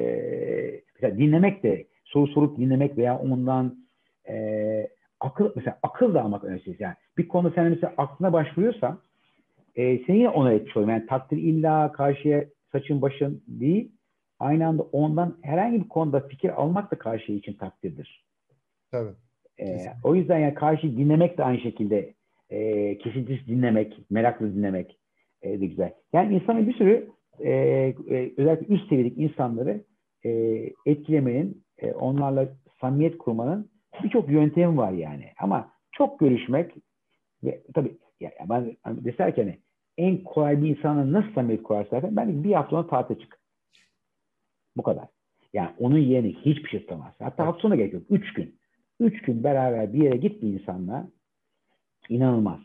[0.95, 3.77] mesela dinlemek de soru sorup dinlemek veya ondan
[4.29, 4.89] e,
[5.21, 6.77] akıl mesela akıl da almak önemli.
[6.79, 8.99] Yani bir konu sen mesela aklına başvuruyorsa
[9.77, 10.93] e, seni yine ona etmiş oluyor.
[10.93, 13.93] Yani takdir illa karşıya saçın başın değil
[14.39, 18.25] aynı anda ondan herhangi bir konuda fikir almak da karşı için takdirdir.
[18.91, 19.11] Tabii.
[19.61, 22.15] Ee, o yüzden yani karşı dinlemek de aynı şekilde
[22.51, 24.99] e, kesintisiz dinlemek, meraklı dinlemek
[25.43, 25.93] e, de güzel.
[26.13, 27.11] Yani insanın bir sürü
[27.41, 29.85] e, e, özellikle üst seviyedeki insanları
[30.25, 30.31] e,
[30.87, 32.49] etkilemenin, e, onlarla
[32.81, 33.71] samimiyet kurmanın
[34.05, 35.25] birçok yöntemi var yani.
[35.41, 36.73] Ama çok görüşmek
[37.45, 39.59] ve tabii ya, ben hani deserken hani,
[39.99, 43.39] en kolay bir insana nasıl samimiyet kurarsa ben bir hafta tatile çık.
[44.77, 45.05] Bu kadar.
[45.53, 47.15] Yani onun yerine hiçbir şey tutamaz.
[47.19, 48.03] Hatta hafta sonu gerek yok.
[48.11, 48.59] Üç gün.
[49.01, 51.09] Üç gün beraber bir yere git bir insanla
[52.09, 52.61] inanılmaz.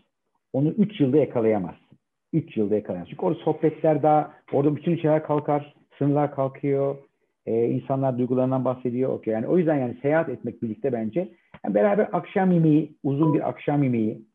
[0.54, 1.98] Onu üç yılda yakalayamazsın.
[2.34, 3.12] Üç yılda yakalayamazsın.
[3.12, 6.98] Çünkü orada sohbetler daha, orada bütün şeyler kalkar, sınırlar kalkıyor.
[7.46, 9.14] Ee, insanlar duygularından bahsediyor.
[9.14, 9.34] Okay.
[9.34, 11.32] Yani o yüzden yani seyahat etmek birlikte bence
[11.66, 14.26] yani beraber akşam yemeği, uzun bir akşam yemeği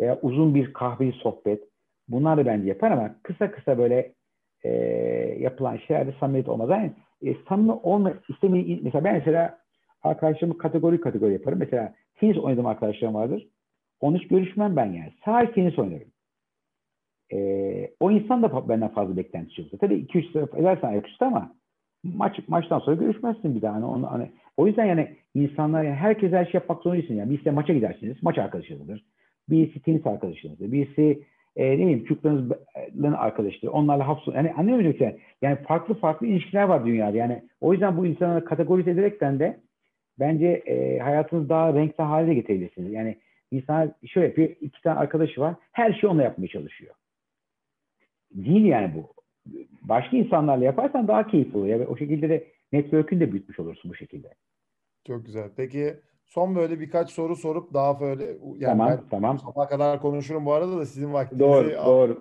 [0.00, 1.71] veya uzun bir kahveli sohbet
[2.08, 4.12] bunlar da bence yapar ama kısa kısa böyle
[4.64, 4.70] e,
[5.38, 6.70] yapılan şeylerde samimiyet olmaz.
[6.70, 9.58] Yani e, samimi olma istemeyi mesela ben mesela
[10.02, 11.58] arkadaşlarımı kategori kategori yaparım.
[11.58, 13.48] Mesela tenis oynadığım arkadaşlarım vardır.
[14.00, 15.12] Onu hiç görüşmem ben yani.
[15.24, 16.12] Sadece tenis oynarım.
[17.32, 19.78] Ee, o insan da benden fazla beklentisi yoktu.
[19.80, 21.54] Tabii 2-3 taraf edersen ayaküstü ama
[22.04, 23.74] maç maçtan sonra görüşmezsin bir daha.
[23.74, 27.16] Hani onu, hani, o yüzden yani insanlar yani herkes her şey yapmak zorunda değilsin.
[27.16, 28.22] Yani birisi maça gidersiniz.
[28.22, 29.04] Maç arkadaşınızdır.
[29.48, 30.72] Birisi tenis arkadaşınızdır.
[30.72, 31.22] Birisi
[31.56, 33.72] e, ne bileyim çocuklarınızın arkadaşları.
[33.72, 34.96] Onlarla hafta yani musun?
[35.00, 37.16] Yani, yani farklı farklı ilişkiler var dünyada.
[37.16, 39.60] Yani o yüzden bu insanları kategorize ederekten de
[40.18, 42.92] bence e, hayatınızı daha renkli hale getirebilirsiniz.
[42.92, 43.18] Yani
[43.50, 44.48] insan şöyle yapıyor.
[44.60, 45.54] iki tane arkadaşı var.
[45.72, 46.94] Her şeyi onunla yapmaya çalışıyor.
[48.34, 49.12] Değil yani bu.
[49.82, 51.78] Başka insanlarla yaparsan daha keyifli oluyor.
[51.78, 54.28] Yani o şekilde de network'ünü de büyütmüş olursun bu şekilde.
[55.06, 55.50] Çok güzel.
[55.56, 55.94] Peki
[56.32, 59.38] son böyle birkaç soru sorup daha böyle yani tamam, ben tamam.
[59.38, 62.20] sabaha kadar konuşurum bu arada da sizin vaktinizi doğru, doğru.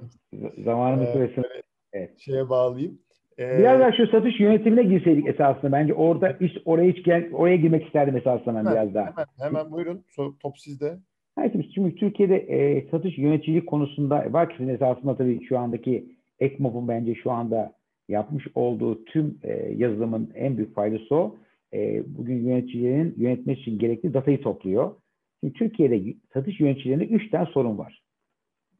[0.63, 1.45] Zamanımız e, süresini
[1.93, 2.19] evet.
[2.19, 2.99] şeye bağlayayım.
[3.39, 5.71] Ee, Biraz daha şu satış yönetimine girseydik esasında.
[5.71, 9.05] Bence orada hiç oraya hiç gel, oraya girmek isterdim esasında ben hemen, biraz daha.
[9.05, 10.03] Hemen, hemen buyurun.
[10.15, 10.97] Top sizde.
[11.35, 16.05] Hayır, şimdi Türkiye'de e, satış yöneticilik konusunda var ki esasında tabii şu andaki
[16.39, 17.73] ECMOP'un bence şu anda
[18.09, 21.35] yapmış olduğu tüm e, yazılımın en büyük faydası o.
[21.73, 24.95] E, bugün yöneticilerin yönetmek için gerekli datayı topluyor.
[25.39, 28.01] Şimdi Türkiye'de satış yöneticilerinde üç tane sorun var.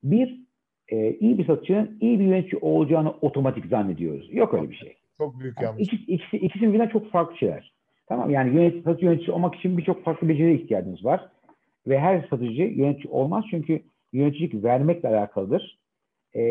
[0.03, 0.41] Bir,
[0.89, 4.33] e, iyi bir satışçının iyi bir yönetici olacağını otomatik zannediyoruz.
[4.33, 4.97] Yok öyle bir şey.
[5.17, 5.81] Çok büyük yanlış.
[5.81, 7.73] İkisi, ikisi, ikisi birbirinden çok farklı şeyler.
[8.07, 11.29] Tamam yani yönetici, satış yöneticisi olmak için birçok farklı beceriye ihtiyacınız var.
[11.87, 13.81] Ve her satıcı yönetici olmaz çünkü
[14.13, 15.79] yöneticilik vermekle alakalıdır.
[16.33, 16.41] E,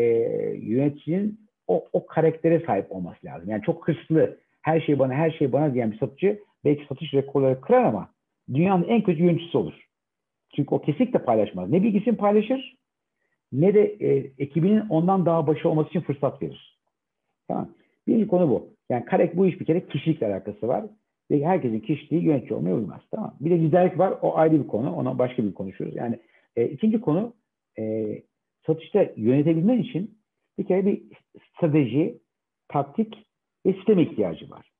[0.61, 3.49] yöneticinin o, o karaktere sahip olması lazım.
[3.49, 7.61] Yani çok hırslı, her şey bana, her şey bana diyen bir satıcı belki satış rekorları
[7.61, 8.09] kırar ama
[8.53, 9.87] dünyanın en kötü yöneticisi olur.
[10.55, 11.69] Çünkü o kesinlikle paylaşmaz.
[11.69, 12.75] Ne bilgisini paylaşır
[13.51, 16.79] ne de e, ekibinin ondan daha başı olması için fırsat verir.
[17.47, 17.69] Tamam.
[18.07, 18.69] Birinci konu bu.
[18.89, 20.85] Yani Karek bu iş bir kere kişilikle alakası var.
[21.31, 23.01] Ve herkesin kişiliği yönetici olmaya uymaz.
[23.11, 23.35] Tamam.
[23.39, 24.13] Bir de liderlik var.
[24.21, 24.95] O ayrı bir konu.
[24.95, 25.95] Ona başka bir konuşuruz.
[25.95, 26.19] Yani
[26.55, 27.33] e, ikinci konu
[27.79, 28.15] e,
[28.65, 30.17] satışta yönetebilmen için
[30.57, 31.01] bir kere bir
[31.49, 32.19] strateji,
[32.67, 33.25] taktik
[33.65, 34.71] ve sistem ihtiyacı var.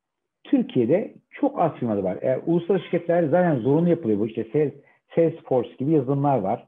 [0.43, 2.15] Türkiye'de çok az firmada var.
[2.21, 4.27] E, uluslararası şirketler zaten zorunlu yapılıyor bu.
[4.27, 4.73] İşte
[5.15, 6.67] Salesforce gibi yazılımlar var.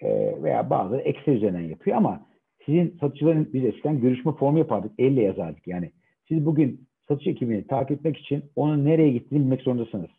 [0.00, 2.26] E, veya bazı Excel üzerinden yapıyor ama
[2.66, 4.92] sizin satıcıların biz eskiden görüşme formu yapardık.
[4.98, 5.90] Elle yazardık yani.
[6.28, 10.10] Siz bugün satış ekibini takip etmek için onun nereye gittiğini bilmek zorundasınız.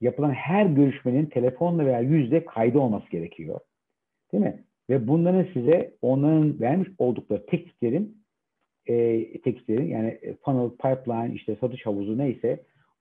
[0.00, 3.60] Yapılan her görüşmenin telefonla veya yüzde kaydı olması gerekiyor.
[4.32, 4.64] Değil mi?
[4.90, 8.21] Ve bunların size onların vermiş oldukları tekniklerin
[8.86, 12.60] e, tekniklerin yani e, funnel, pipeline, işte satış havuzu neyse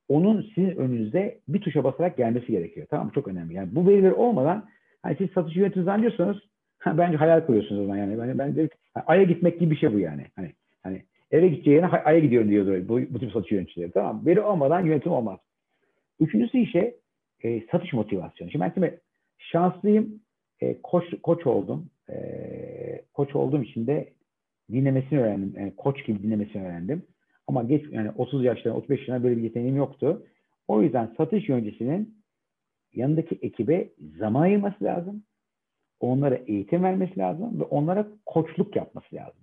[0.10, 2.88] onun sizin önünüzde bir tuşa basarak gelmesi gerekiyor.
[2.90, 3.12] Tamam mı?
[3.16, 3.54] Çok önemli.
[3.54, 4.66] Yani bu veriler olmadan
[5.04, 6.38] hani siz satış yönetimi zannediyorsanız
[6.86, 8.20] bence hayal kuruyorsunuz o zaman yani.
[8.20, 8.70] Ben, ben de,
[9.06, 10.26] Ay'a gitmek gibi bir şey bu yani.
[10.36, 10.52] Hani
[10.84, 13.92] hani eve gideceği yerine Ay'a gidiyorum diyordu bu, bu tip satış yöneticileri.
[13.92, 15.40] Tamam Veri olmadan yönetim olmaz.
[16.20, 16.96] Üçüncüsü işe
[17.44, 18.52] e, satış motivasyonu.
[18.52, 19.00] Şimdi ben şimdi
[19.38, 20.22] şanslıyım.
[20.62, 21.90] E, koç, koç oldum.
[22.10, 22.16] E,
[23.14, 24.10] koç olduğum için de
[24.72, 25.54] dinlemesini öğrendim.
[25.58, 27.06] Yani koç gibi dinlemesini öğrendim.
[27.48, 30.26] Ama geç yani 30 yaşlarında 35 yaşlarında böyle bir yeteneğim yoktu.
[30.68, 32.24] O yüzden satış yöneticisinin
[32.94, 35.24] yanındaki ekibe zaman ayırması lazım.
[36.00, 39.42] Onlara eğitim vermesi lazım ve onlara koçluk yapması lazım.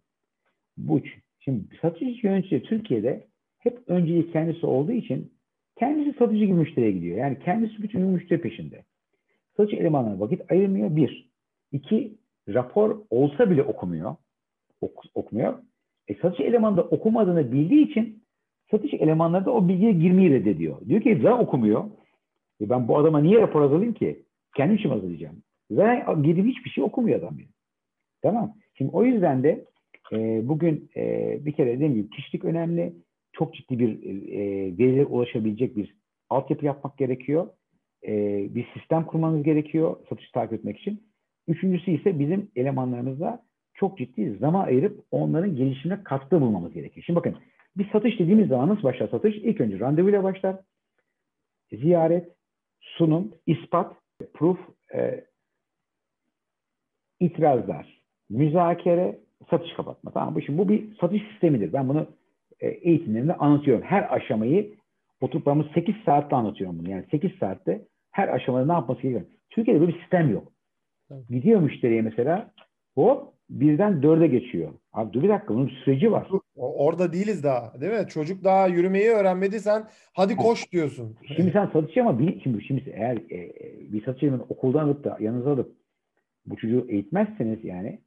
[0.76, 1.22] Bu için.
[1.40, 3.26] Şimdi satış yöneticisi Türkiye'de
[3.58, 5.32] hep önceliği kendisi olduğu için
[5.76, 7.18] kendisi satıcı gibi müşteriye gidiyor.
[7.18, 8.84] Yani kendisi bütün müşteri peşinde.
[9.57, 10.96] Satış elemanlarına vakit ayırmıyor.
[10.96, 11.28] Bir.
[11.72, 14.16] İki, rapor olsa bile okumuyor.
[14.81, 15.59] Ok, okumuyor.
[16.09, 18.22] E, satış elemanı da okumadığını bildiği için
[18.70, 20.89] satış elemanları da o bilgiye girmeyi reddediyor.
[20.89, 21.85] Diyor ki zaten okumuyor.
[22.61, 24.22] E ben bu adama niye rapor hazırlayayım ki?
[24.57, 25.43] Kendim için hazırlayacağım.
[25.70, 27.51] Zaten gidip hiçbir şey okumuyor adam benim.
[28.22, 28.55] Tamam.
[28.74, 29.64] Şimdi o yüzden de
[30.12, 32.93] e, bugün e, bir kere dediğim gibi kişilik önemli.
[33.33, 34.39] Çok ciddi bir e,
[34.79, 35.95] verilere ulaşabilecek bir
[36.31, 37.49] altyapı yapmak gerekiyor.
[38.07, 38.14] E,
[38.55, 41.03] bir sistem kurmanız gerekiyor satış takip etmek için.
[41.49, 43.47] Üçüncüsü ise bizim elemanlarımıza
[43.79, 47.05] çok ciddi zaman ayırıp onların gelişimine katkı bulmamız gerekiyor.
[47.05, 47.37] Şimdi bakın
[47.76, 49.37] bir satış dediğimiz zaman nasıl başlar satış?
[49.37, 50.57] İlk önce randevuyla başlar.
[51.72, 52.29] Ziyaret,
[52.81, 53.97] sunum, ispat,
[54.35, 54.59] proof,
[54.95, 55.24] e,
[57.20, 59.18] itirazlar, müzakere,
[59.51, 60.11] satış kapatma.
[60.11, 60.43] Tamam mı?
[60.43, 61.72] Şimdi bu bir satış sistemidir.
[61.72, 62.07] Ben bunu
[62.61, 63.83] e, eğitimlerimde anlatıyorum.
[63.83, 64.74] Her aşamayı
[65.22, 66.91] ben 8 saatte anlatıyorum bunu.
[66.91, 69.24] Yani 8 saatte her aşamada ne yapması gerekiyor.
[69.51, 70.53] Türkiye'de böyle bir sistem yok.
[71.31, 72.51] Gidiyor müşteriye mesela
[72.99, 74.72] hop birden dörde geçiyor.
[74.92, 76.28] Abi dur bir dakika bunun süreci var.
[76.57, 78.09] Orada değiliz daha değil mi?
[78.09, 81.16] Çocuk daha yürümeyi öğrenmedi sen hadi koş diyorsun.
[81.36, 85.18] Şimdi sen satışçı ama bir, şimdi, şimdi eğer e, e bir satışçı okuldan alıp da
[85.20, 85.76] yanınıza alıp
[86.46, 88.01] bu çocuğu eğitmezseniz yani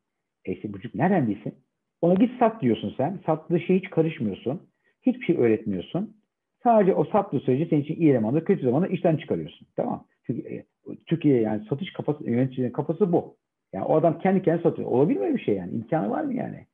[0.46, 1.56] e işte bu çocuk nereden bilsin?
[2.02, 3.20] Ona git sat diyorsun sen.
[3.26, 4.62] Sattığı şey hiç karışmıyorsun.
[5.02, 6.18] Hiçbir şey öğretmiyorsun.
[6.64, 9.68] Sadece o sattığı sürece senin için iyi zamanda kötü zamanda işten çıkarıyorsun.
[9.76, 10.08] Tamam.
[10.26, 10.66] Çünkü e,
[11.06, 13.41] Türkiye yani satış kafası, yöneticinin kafası bu.
[13.74, 14.92] Yani o adam kendi kendine satıyor.
[14.92, 15.72] Olabilir mi bir şey yani?
[15.72, 16.68] İmkanı var mı yani?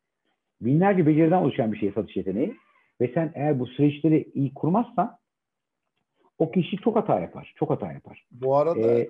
[0.62, 2.56] Binlerce beceriden oluşan bir şey satış yeteneği.
[3.02, 5.18] Ve sen eğer bu süreçleri iyi kurmazsan
[6.38, 7.54] o kişi çok hata yapar.
[7.56, 8.28] Çok hata yapar.
[8.32, 9.10] Bu arada ee,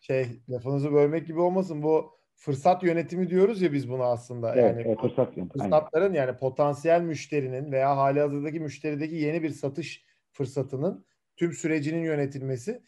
[0.00, 4.54] şey lafınızı bölmek gibi olmasın bu fırsat yönetimi diyoruz ya biz buna aslında.
[4.54, 5.62] Evet, yani evet, fırsat yönetimi.
[5.62, 6.26] Fırsatların Aynen.
[6.26, 11.04] yani potansiyel müşterinin veya hali hazırdaki müşterideki yeni bir satış fırsatının
[11.36, 12.82] tüm sürecinin yönetilmesi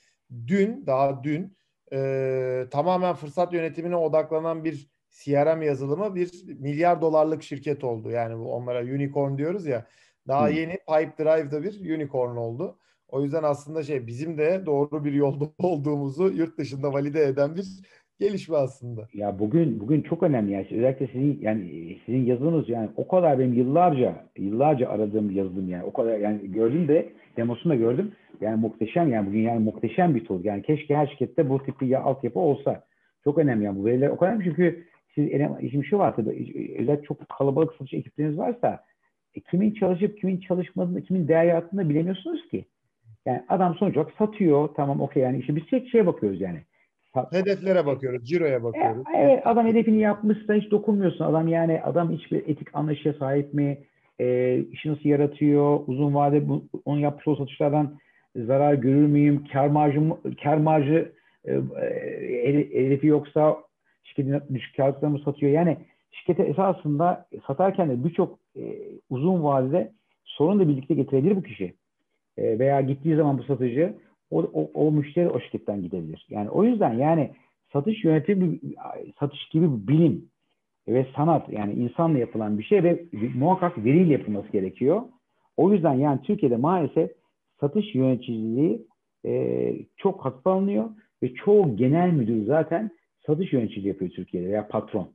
[0.46, 1.56] dün daha dün
[1.92, 8.10] e, tamamen fırsat yönetimine odaklanan bir CRM yazılımı bir milyar dolarlık şirket oldu.
[8.10, 9.86] Yani bu onlara unicorn diyoruz ya.
[10.28, 10.52] Daha Hı.
[10.52, 12.78] yeni Pipe Drive'da bir unicorn oldu.
[13.08, 17.66] O yüzden aslında şey bizim de doğru bir yolda olduğumuzu yurt dışında valide eden bir
[18.20, 19.08] gelişme aslında.
[19.14, 23.52] Ya bugün bugün çok önemli yani özellikle sizin yani sizin yazınız yani o kadar benim
[23.52, 28.12] yıllarca yıllarca aradığım yazılım yani o kadar yani gördüm de demosunu da gördüm.
[28.40, 30.44] Yani muhteşem yani bugün yani muhteşem bir tool.
[30.44, 32.84] Yani keşke her şirkette bu tip bir altyapı olsa.
[33.24, 35.30] Çok önemli yani bu veriler o kadar önemli çünkü siz
[35.70, 36.30] şimdi şu var tabii
[36.78, 38.84] özellikle çok kalabalık satış ekipleriniz varsa
[39.34, 42.64] e, kimin çalışıp kimin çalışmadığını, kimin değer yarattığını bilemiyorsunuz ki.
[43.26, 46.58] Yani adam sonuç olarak satıyor tamam okey yani işte biz şey, şeye bakıyoruz yani
[47.30, 49.02] Hedeflere bakıyoruz, ciroya bakıyoruz.
[49.14, 51.24] E, evet, adam hedefini yapmışsa hiç dokunmuyorsun.
[51.24, 53.78] Adam yani adam hiçbir etik anlayışa sahip mi?
[54.22, 55.80] E, işi nasıl yaratıyor?
[55.86, 57.98] Uzun vade bu, onun yapmış olduğu satışlardan
[58.36, 59.44] zarar görür müyüm?
[59.52, 60.00] Kar marjı,
[60.42, 61.12] kar marjı
[61.44, 63.56] e, e hedefi yoksa
[64.02, 65.52] şirketin düşük karlılıkla mı satıyor?
[65.52, 65.76] Yani
[66.10, 68.62] şirkete esasında satarken de birçok e,
[69.10, 69.92] uzun vadede
[70.24, 71.74] sorun da birlikte getirebilir bu kişi.
[72.36, 73.94] E, veya gittiği zaman bu satıcı
[74.30, 76.26] o, o, o müşteri o şirketten gidebilir.
[76.30, 77.30] Yani o yüzden yani
[77.72, 78.60] satış yönetimi
[79.20, 80.31] satış gibi bir bilim
[80.88, 83.04] ve sanat yani insanla yapılan bir şey ve
[83.34, 85.02] muhakkak veriyle yapılması gerekiyor.
[85.56, 87.10] O yüzden yani Türkiye'de maalesef
[87.60, 88.86] satış yöneticiliği
[89.26, 90.90] e, çok hafife alınıyor
[91.22, 92.90] ve çoğu genel müdür zaten
[93.26, 95.08] satış yöneticiliği yapıyor Türkiye'de veya patron.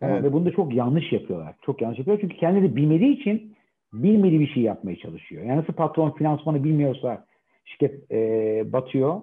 [0.00, 0.24] Evet.
[0.24, 1.54] Ve bunu da çok yanlış yapıyorlar.
[1.62, 3.54] Çok yanlış yapıyorlar çünkü kendileri bilmediği için
[3.92, 5.44] bilmediği bir şey yapmaya çalışıyor.
[5.44, 7.24] Yani nasıl patron finansmanı bilmiyorsa
[7.64, 9.22] şirket e, batıyor.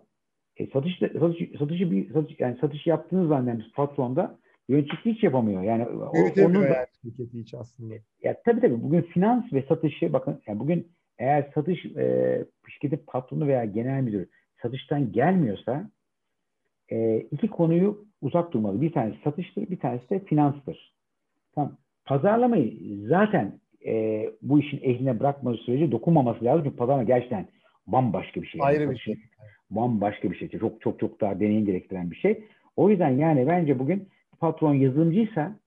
[0.58, 4.38] E, satış, satış, satışı satış, yani satış yaptığınız zannediyorsunuz patronda
[4.68, 5.64] yöneticilik hiç yapamıyor.
[5.64, 7.94] Yani onu da, yani şirketi hiç aslında.
[8.24, 10.88] Ya tabii tabii bugün finans ve satışı bakın yani bugün
[11.20, 14.28] eğer satış e, şirketin patronu veya genel müdür
[14.62, 15.90] satıştan gelmiyorsa
[16.90, 18.82] e, iki konuyu uzak durmalı.
[18.82, 20.94] Bir tanesi satıştır, bir tanesi de finanstır.
[21.56, 21.78] Tamam.
[22.06, 22.74] Pazarlamayı
[23.08, 26.64] zaten e, bu işin ehline bırakmadığı sürece dokunmaması lazım.
[26.64, 27.48] Çünkü pazarlama gerçekten
[27.88, 28.62] bambaşka bir şey.
[28.64, 28.92] Ayrı yani.
[28.92, 29.18] bir şey.
[29.70, 30.50] Bambaşka bir şey.
[30.50, 32.44] Çok çok çok daha deneyim gerektiren bir şey.
[32.76, 34.10] O yüzden yani bence bugün
[34.40, 35.60] patron yazılımcıysa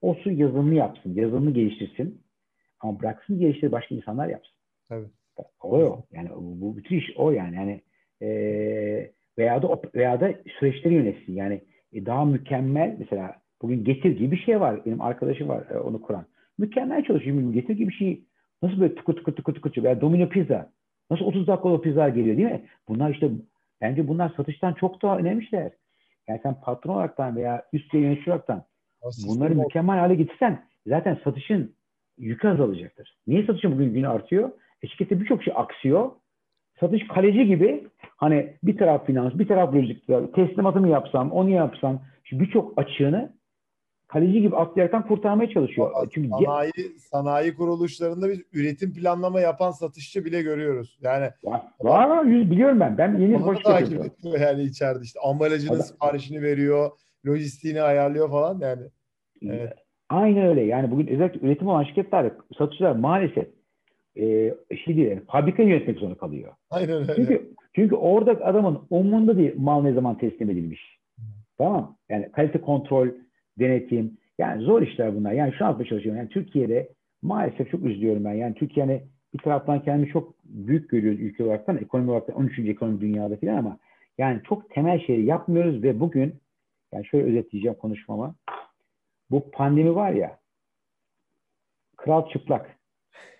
[0.00, 2.22] o su yazılımı yapsın, yazılımı geliştirsin.
[2.80, 4.54] Ama bıraksın geliştir başka insanlar yapsın.
[4.90, 5.10] Evet.
[5.62, 6.02] O o.
[6.12, 7.56] Yani bu bütün iş o yani.
[7.56, 7.80] Yani
[8.22, 8.28] e,
[9.38, 11.32] veya da veya da süreçleri yönetsin.
[11.32, 11.60] Yani
[11.92, 14.84] e, daha mükemmel mesela bugün getir gibi bir şey var.
[14.86, 16.26] Benim arkadaşım var e, onu kuran.
[16.58, 17.52] Mükemmel çalışıyor.
[17.52, 18.24] Getir gibi bir şey
[18.62, 20.70] nasıl böyle tıkı tıkı tıkı tıkı veya domino pizza
[21.10, 22.64] Nasıl 30 dakikada pizza geliyor değil mi?
[22.88, 23.30] Bunlar işte
[23.80, 25.72] bence bunlar satıştan çok daha önemli şeyler.
[26.28, 28.64] Yani sen patron olaraktan veya üst yönetici olaraktan
[29.28, 31.74] bunları mükemmel hale getirsen zaten satışın
[32.18, 33.16] yükü azalacaktır.
[33.26, 34.50] Niye satışın bugün günü artıyor?
[34.82, 36.10] E şirkette birçok şey aksıyor.
[36.80, 42.00] Satış kaleci gibi hani bir taraf finans, bir taraf lojistik, teslimatımı yapsam, onu yapsam
[42.32, 43.32] birçok açığını
[44.08, 45.90] kaleci gibi atlayaraktan kurtarmaya çalışıyor.
[45.94, 50.98] Ama Çünkü sanayi, sanayi kuruluşlarında biz üretim planlama yapan satışçı bile görüyoruz.
[51.02, 52.98] Yani var, var, var biliyorum ben.
[52.98, 55.82] Ben yeni boş takip ediyor yani içeride işte ambalajının Adam.
[55.82, 56.90] siparişini veriyor,
[57.26, 58.82] lojistiğini ayarlıyor falan yani.
[59.42, 59.72] Evet.
[60.08, 60.62] Aynen öyle.
[60.62, 63.48] Yani bugün özellikle üretim olan şirketler, satışçılar maalesef
[64.16, 64.54] e,
[64.84, 66.52] şey değil, yani fabrika yönetmek zorunda kalıyor.
[66.70, 67.14] Aynen öyle.
[67.16, 70.98] Çünkü, çünkü orada adamın umunda değil mal ne zaman teslim edilmiş.
[71.58, 71.96] Tamam.
[72.08, 73.08] Yani kalite kontrol,
[73.58, 74.18] denetim.
[74.38, 75.32] Yani zor işler bunlar.
[75.32, 76.16] Yani şu an çalışıyorum.
[76.16, 76.88] Yani Türkiye'de
[77.22, 78.34] maalesef çok üzülüyorum ben.
[78.34, 79.02] Yani Türkiye hani
[79.34, 82.58] bir taraftan kendimi çok büyük görüyoruz ülke olarak da ekonomi olarak da 13.
[82.58, 83.78] ekonomi dünyada falan ama
[84.18, 86.34] yani çok temel şeyi yapmıyoruz ve bugün
[86.92, 88.34] yani şöyle özetleyeceğim konuşmama.
[89.30, 90.38] Bu pandemi var ya
[91.96, 92.76] kral çıplak.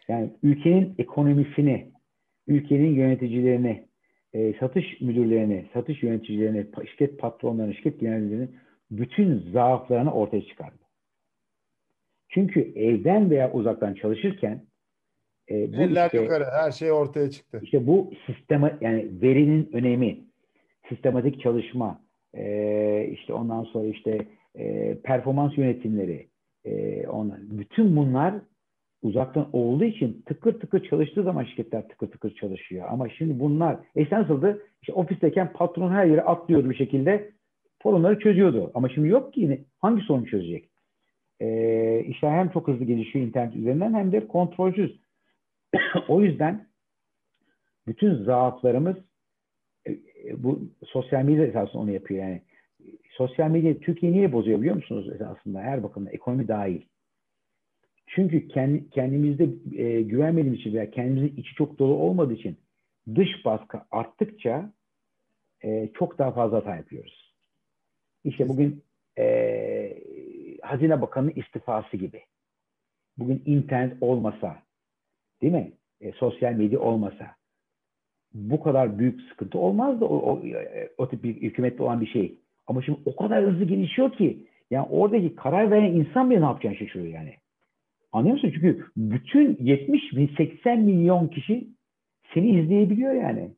[0.08, 1.92] Yani ülkenin ekonomisini,
[2.46, 3.86] ülkenin yöneticilerini,
[4.32, 8.48] e, satış müdürlerini, satış yöneticilerini, şirket patronlarını, şirket genellerini
[8.90, 10.86] bütün zaaflarını ortaya çıkardı.
[12.28, 14.62] Çünkü evden veya uzaktan çalışırken
[15.50, 17.60] e, bu Eller işte, yukarı her şey ortaya çıktı.
[17.62, 20.18] İşte bu sistema yani verinin önemi,
[20.88, 22.00] sistematik çalışma,
[22.34, 26.28] e, işte ondan sonra işte e, performans yönetimleri,
[26.64, 28.34] e, onlar, bütün bunlar
[29.02, 32.86] uzaktan olduğu için tıkır tıkır çalıştığı zaman şirketler tıkır tıkır çalışıyor.
[32.90, 34.62] Ama şimdi bunlar eski nasıldı?
[34.82, 37.30] İşte ofisteyken patron her yere atlıyordu bir şekilde
[37.86, 38.70] sorunları çözüyordu.
[38.74, 40.68] Ama şimdi yok ki hangi sorunu çözecek?
[41.40, 45.00] Ee, işler hem çok hızlı gelişiyor internet üzerinden hem de kontrolsüz.
[46.08, 46.66] o yüzden
[47.86, 48.96] bütün zaaflarımız
[49.86, 49.98] e, e,
[50.36, 52.42] bu sosyal medya esasında onu yapıyor yani.
[53.10, 56.80] Sosyal medya Türkiye'yi niye bozuyor biliyor musunuz aslında her bakımda ekonomi dahil.
[58.06, 59.44] Çünkü kendi, kendimizde
[59.82, 62.56] e, güvenmediğimiz için veya kendimizin içi çok dolu olmadığı için
[63.14, 64.72] dış baskı arttıkça
[65.64, 67.25] e, çok daha fazla hata yapıyoruz.
[68.26, 68.82] İşte bugün
[69.18, 69.98] e,
[70.62, 72.22] Hazine Bakanı'nın istifası gibi.
[73.18, 74.62] Bugün internet olmasa,
[75.42, 75.72] değil mi?
[76.00, 77.36] E, sosyal medya olmasa
[78.34, 80.42] bu kadar büyük sıkıntı olmazdı o, o,
[80.98, 82.38] o tip bir hükümette olan bir şey.
[82.66, 86.76] Ama şimdi o kadar hızlı gelişiyor ki yani oradaki karar veren insan bile ne yapacağını
[86.76, 87.34] şaşırıyor yani.
[88.12, 88.50] Anlıyor musun?
[88.54, 91.68] Çünkü bütün 70 bin 80 milyon kişi
[92.34, 93.50] seni izleyebiliyor yani.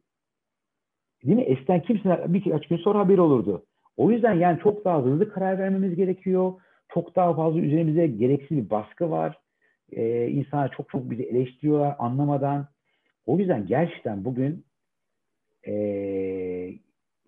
[1.24, 1.42] Değil mi?
[1.42, 3.64] Eskiden kimse birkaç gün sonra haber olurdu.
[3.98, 6.52] O yüzden yani çok daha hızlı karar vermemiz gerekiyor.
[6.94, 9.38] Çok daha fazla üzerimize gereksiz bir baskı var.
[9.92, 12.68] Ee, insanlar çok çok bizi eleştiriyorlar anlamadan.
[13.26, 14.64] O yüzden gerçekten bugün
[15.66, 16.74] ee,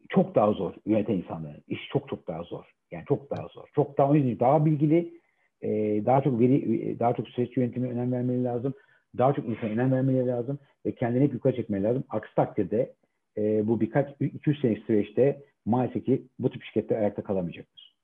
[0.09, 1.63] çok daha zor yöneten insanların.
[1.69, 2.65] İş çok çok daha zor.
[2.91, 3.69] Yani çok daha zor.
[3.75, 5.15] Çok daha daha bilgili,
[5.63, 5.69] e,
[6.07, 8.75] daha çok veri, daha çok süreç yönetimi önem vermeleri lazım.
[9.19, 12.05] Daha çok insan önem vermeleri lazım ve kendini hep yukarı çekmeleri lazım.
[12.09, 12.93] Aksi takdirde
[13.39, 17.97] e, bu birkaç, 2-3 senelik süreçte maalesef ki bu tip şirketler ayakta kalamayacaktır.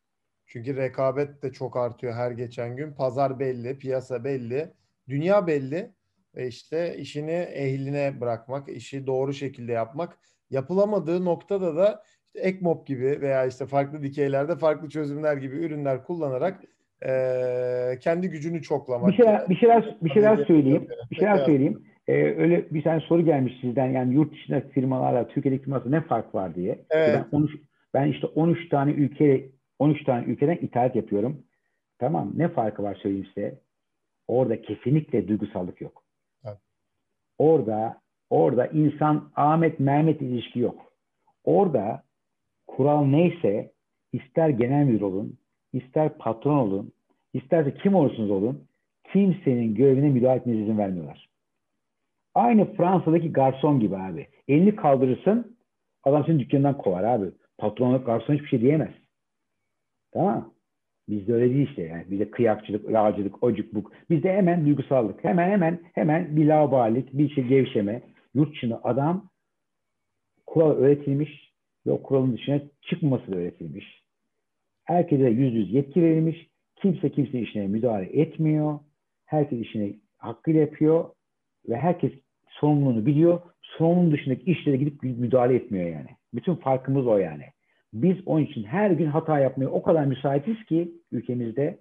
[0.46, 2.92] Çünkü rekabet de çok artıyor her geçen gün.
[2.92, 4.72] Pazar belli, piyasa belli,
[5.08, 5.90] dünya belli.
[6.34, 10.18] Ve işte işini ehline bırakmak, işi doğru şekilde yapmak.
[10.50, 16.64] Yapılamadığı noktada da işte Ekmop gibi veya işte farklı dikeylerde farklı çözümler gibi ürünler kullanarak
[17.06, 19.08] e, kendi gücünü çoklamak.
[19.08, 20.88] Bir şeyler, bir şeyler, bir şeyler söyleyeyim.
[21.10, 21.85] Bir şeyler söyleyeyim.
[22.08, 26.34] Ee, öyle bir tane soru gelmiş sizden yani yurt dışında firmalarla Türkiye'deki firmalarla ne fark
[26.34, 26.78] var diye.
[26.90, 27.24] Evet.
[27.32, 27.50] Ben, 13,
[27.94, 29.48] ben işte 13 tane ülke
[29.78, 31.42] 13 tane ülkeden ithalat yapıyorum.
[31.98, 33.58] Tamam ne farkı var söyleyeyim size.
[34.28, 36.02] Orada kesinlikle duygusallık yok.
[36.44, 36.58] Evet.
[37.38, 38.00] Orada
[38.30, 40.92] orada insan Ahmet Mehmet ilişki yok.
[41.44, 42.02] Orada
[42.66, 43.72] kural neyse
[44.12, 45.38] ister genel müdür olun,
[45.72, 46.92] ister patron olun,
[47.34, 48.66] isterse kim olursunuz olun
[49.12, 51.28] kimsenin görevine müdahale etmenize izin vermiyorlar.
[52.36, 54.26] Aynı Fransa'daki garson gibi abi.
[54.48, 55.56] Elini kaldırırsın
[56.04, 57.30] adam senin dükkanından kovar abi.
[57.58, 58.94] Patron garson hiçbir şey diyemez.
[60.12, 60.52] Tamam
[61.08, 62.04] Bizde öyle değil işte yani.
[62.10, 63.92] Bizde kıyakçılık, yağcılık, ocuk buk.
[64.10, 65.24] Bizde hemen duygusallık.
[65.24, 68.02] Hemen hemen hemen bir laubalik, bir şey gevşeme.
[68.34, 69.30] Yurt dışında adam
[70.46, 71.52] kural öğretilmiş
[71.86, 74.02] ve o kuralın dışına çıkmaması da öğretilmiş.
[74.84, 76.50] Herkese yüz yüz yetki verilmiş.
[76.76, 78.78] Kimse kimse işine müdahale etmiyor.
[79.24, 81.10] Herkes işini hakkıyla yapıyor
[81.68, 82.12] ve herkes
[82.60, 83.40] sorumluluğunu biliyor.
[83.62, 86.08] Sorumluluğun dışındaki işlere gidip müdahale etmiyor yani.
[86.34, 87.44] Bütün farkımız o yani.
[87.92, 91.78] Biz onun için her gün hata yapmaya o kadar müsaitiz ki ülkemizde.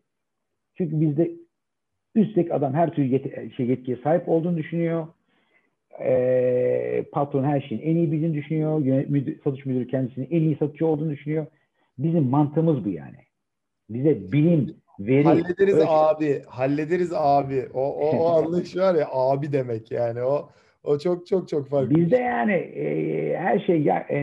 [0.78, 1.32] Çünkü bizde
[2.16, 5.08] üstteki adam her türlü yet şey, yetkiye sahip olduğunu düşünüyor.
[6.00, 8.80] Ee, patron her şeyin en iyi bildiğini düşünüyor.
[9.10, 11.46] Müdür, satış müdürü kendisinin en iyi satıcı olduğunu düşünüyor.
[11.98, 13.18] Bizim mantığımız bu yani.
[13.90, 15.24] Bize bilim, veri...
[15.24, 15.88] Hallederiz ölçü...
[15.88, 16.42] abi.
[16.48, 17.68] Hallederiz abi.
[17.74, 20.24] O, o, o anlayış var ya abi demek yani.
[20.24, 20.50] O
[20.86, 21.96] o çok çok çok farklı.
[21.96, 24.18] Bizde yani e, her şey ya, e,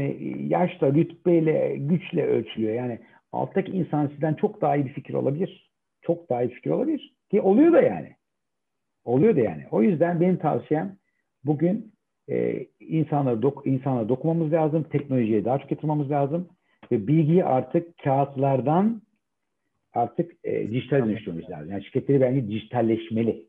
[0.46, 2.74] yaşla, rütbeyle, güçle ölçülüyor.
[2.74, 2.98] Yani
[3.32, 5.70] alttaki insan sizden çok daha iyi bir fikir olabilir.
[6.02, 7.14] Çok daha iyi fikir olabilir.
[7.30, 8.16] Ki oluyor da yani.
[9.04, 9.64] Oluyor da yani.
[9.70, 10.96] O yüzden benim tavsiyem
[11.44, 11.92] bugün
[12.30, 14.82] e, insanlara, dok insanlara dokunmamız lazım.
[14.82, 16.48] Teknolojiye daha çok yatırmamız lazım.
[16.92, 19.02] Ve bilgiyi artık kağıtlardan
[19.92, 21.70] artık e, dijitale dönüştürmemiz lazım.
[21.70, 23.46] Yani şirketleri bence dijitalleşmeli.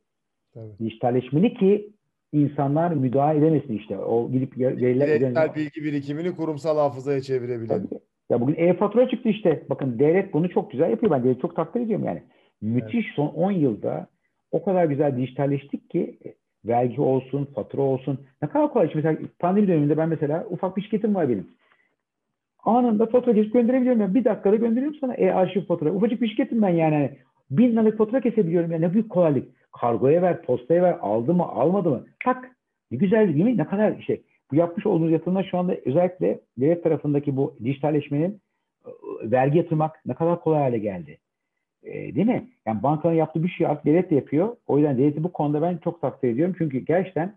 [0.53, 0.79] Tabii.
[0.79, 1.93] Dijitalleşmeli ki
[2.33, 3.97] insanlar müdahale edemesin işte.
[3.97, 7.89] O gidip veriler Bireysel bilgi birikimini kurumsal hafızaya çevirebilelim.
[8.29, 9.63] Ya bugün e-fatura çıktı işte.
[9.69, 11.11] Bakın devlet bunu çok güzel yapıyor.
[11.11, 12.23] Ben devlet çok takdir ediyorum yani.
[12.61, 14.07] Müthiş son 10 yılda
[14.51, 16.33] o kadar güzel dijitalleştik ki e,
[16.65, 18.19] vergi olsun, fatura olsun.
[18.41, 18.91] Ne kadar kolay.
[18.91, 21.47] Şimdi mesela pandemi döneminde ben mesela ufak bir şirketim var benim.
[22.63, 24.01] Anında fatura kesip gönderebiliyorum.
[24.01, 24.15] Yani.
[24.15, 25.91] Bir dakikada gönderiyorum sana e-arşiv fatura.
[25.91, 26.95] Ufacık bir şirketim ben yani.
[26.95, 27.17] Hani
[27.51, 28.71] bin liralık fatura kesebiliyorum.
[28.71, 29.47] Yani ne büyük kolaylık.
[29.73, 30.97] Kargoya ver, postaya ver.
[31.01, 32.05] Aldı mı, almadı mı?
[32.23, 32.51] Tak.
[32.91, 33.57] Ne güzel değil mi?
[33.57, 34.23] Ne kadar şey.
[34.51, 38.41] Bu yapmış olduğunuz yatırımlar şu anda özellikle devlet tarafındaki bu dijitalleşmenin
[38.85, 38.89] e,
[39.31, 41.17] vergi yatırmak ne kadar kolay hale geldi.
[41.83, 42.49] E, değil mi?
[42.65, 44.55] Yani bankanın yaptığı bir şey artık devlet de yapıyor.
[44.67, 46.55] O yüzden devleti bu konuda ben çok takdir ediyorum.
[46.57, 47.35] Çünkü gerçekten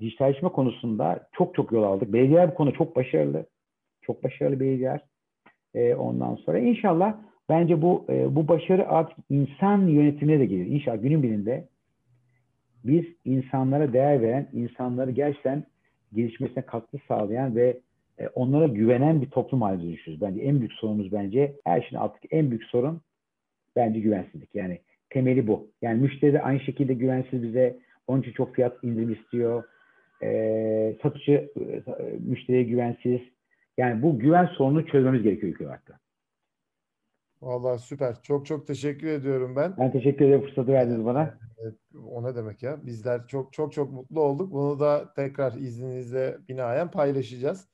[0.00, 2.12] dijitalleşme konusunda çok çok yol aldık.
[2.12, 3.46] Belediyeler bu konuda çok başarılı.
[4.02, 5.00] Çok başarılı belediyeler.
[5.74, 7.16] E, ondan sonra inşallah
[7.48, 10.66] bence bu e, bu başarı artık insan yönetimine de gelir.
[10.66, 11.68] İnşallah günün birinde
[12.88, 15.64] biz insanlara değer veren, insanları gerçekten
[16.14, 17.80] gelişmesine katkı sağlayan ve
[18.18, 20.20] e, onlara güvenen bir toplum haline dönüşürüz.
[20.20, 23.00] Bence en büyük sorunumuz bence her şeyin altındaki en büyük sorun
[23.76, 24.54] bence güvensizlik.
[24.54, 24.78] Yani
[25.10, 25.70] temeli bu.
[25.82, 27.78] Yani müşteri de aynı şekilde güvensiz bize.
[28.06, 29.64] Onun için çok fiyat indirim istiyor.
[30.22, 31.82] E, satıcı e,
[32.26, 33.20] müşteriye güvensiz.
[33.78, 36.00] Yani bu güven sorununu çözmemiz gerekiyor ilk olarak.
[37.42, 38.16] Vallahi süper.
[38.22, 39.74] Çok çok teşekkür ediyorum ben.
[39.78, 41.34] Ben teşekkür ederim fırsatı verdiniz bana.
[41.62, 41.74] Evet,
[42.10, 42.86] o ne demek ya?
[42.86, 44.52] Bizler çok çok çok mutlu olduk.
[44.52, 47.68] Bunu da tekrar izninizle binaen paylaşacağız.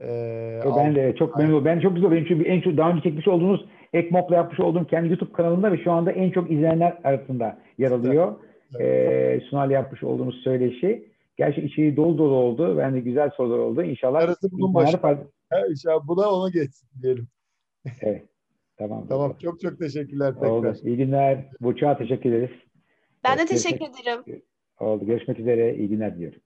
[0.00, 2.10] Ee, e ben de çok memnun Ben çok güzel.
[2.10, 5.84] Benim çünkü en çok daha önce çekmiş olduğunuz Ekmop'la yapmış olduğum kendi YouTube kanalında ve
[5.84, 8.34] şu anda en çok izleyenler arasında yer alıyor.
[8.78, 9.42] Evet.
[9.42, 11.12] Ee, Sunal yapmış olduğumuz söyleşi.
[11.36, 12.78] Gerçi içeriği dolu dolu oldu.
[12.78, 13.82] Ben de güzel sorular oldu.
[13.82, 14.18] İnşallah.
[14.18, 14.96] Arası bunun başı.
[15.50, 17.28] Ha, inşallah buna ona geçsin diyelim.
[18.02, 18.27] evet.
[18.78, 19.06] Tamam.
[19.08, 19.36] Tamam.
[19.42, 20.48] Çok çok teşekkürler tekrar.
[20.48, 20.74] Oldu.
[20.84, 21.44] İyi günler.
[21.60, 22.50] Burçak'a teşekkür ederiz.
[23.24, 24.42] Ben de teşekkür ederim.
[24.80, 25.06] Oldu.
[25.06, 25.76] Görüşmek üzere.
[25.76, 26.36] İyi günler diliyorum.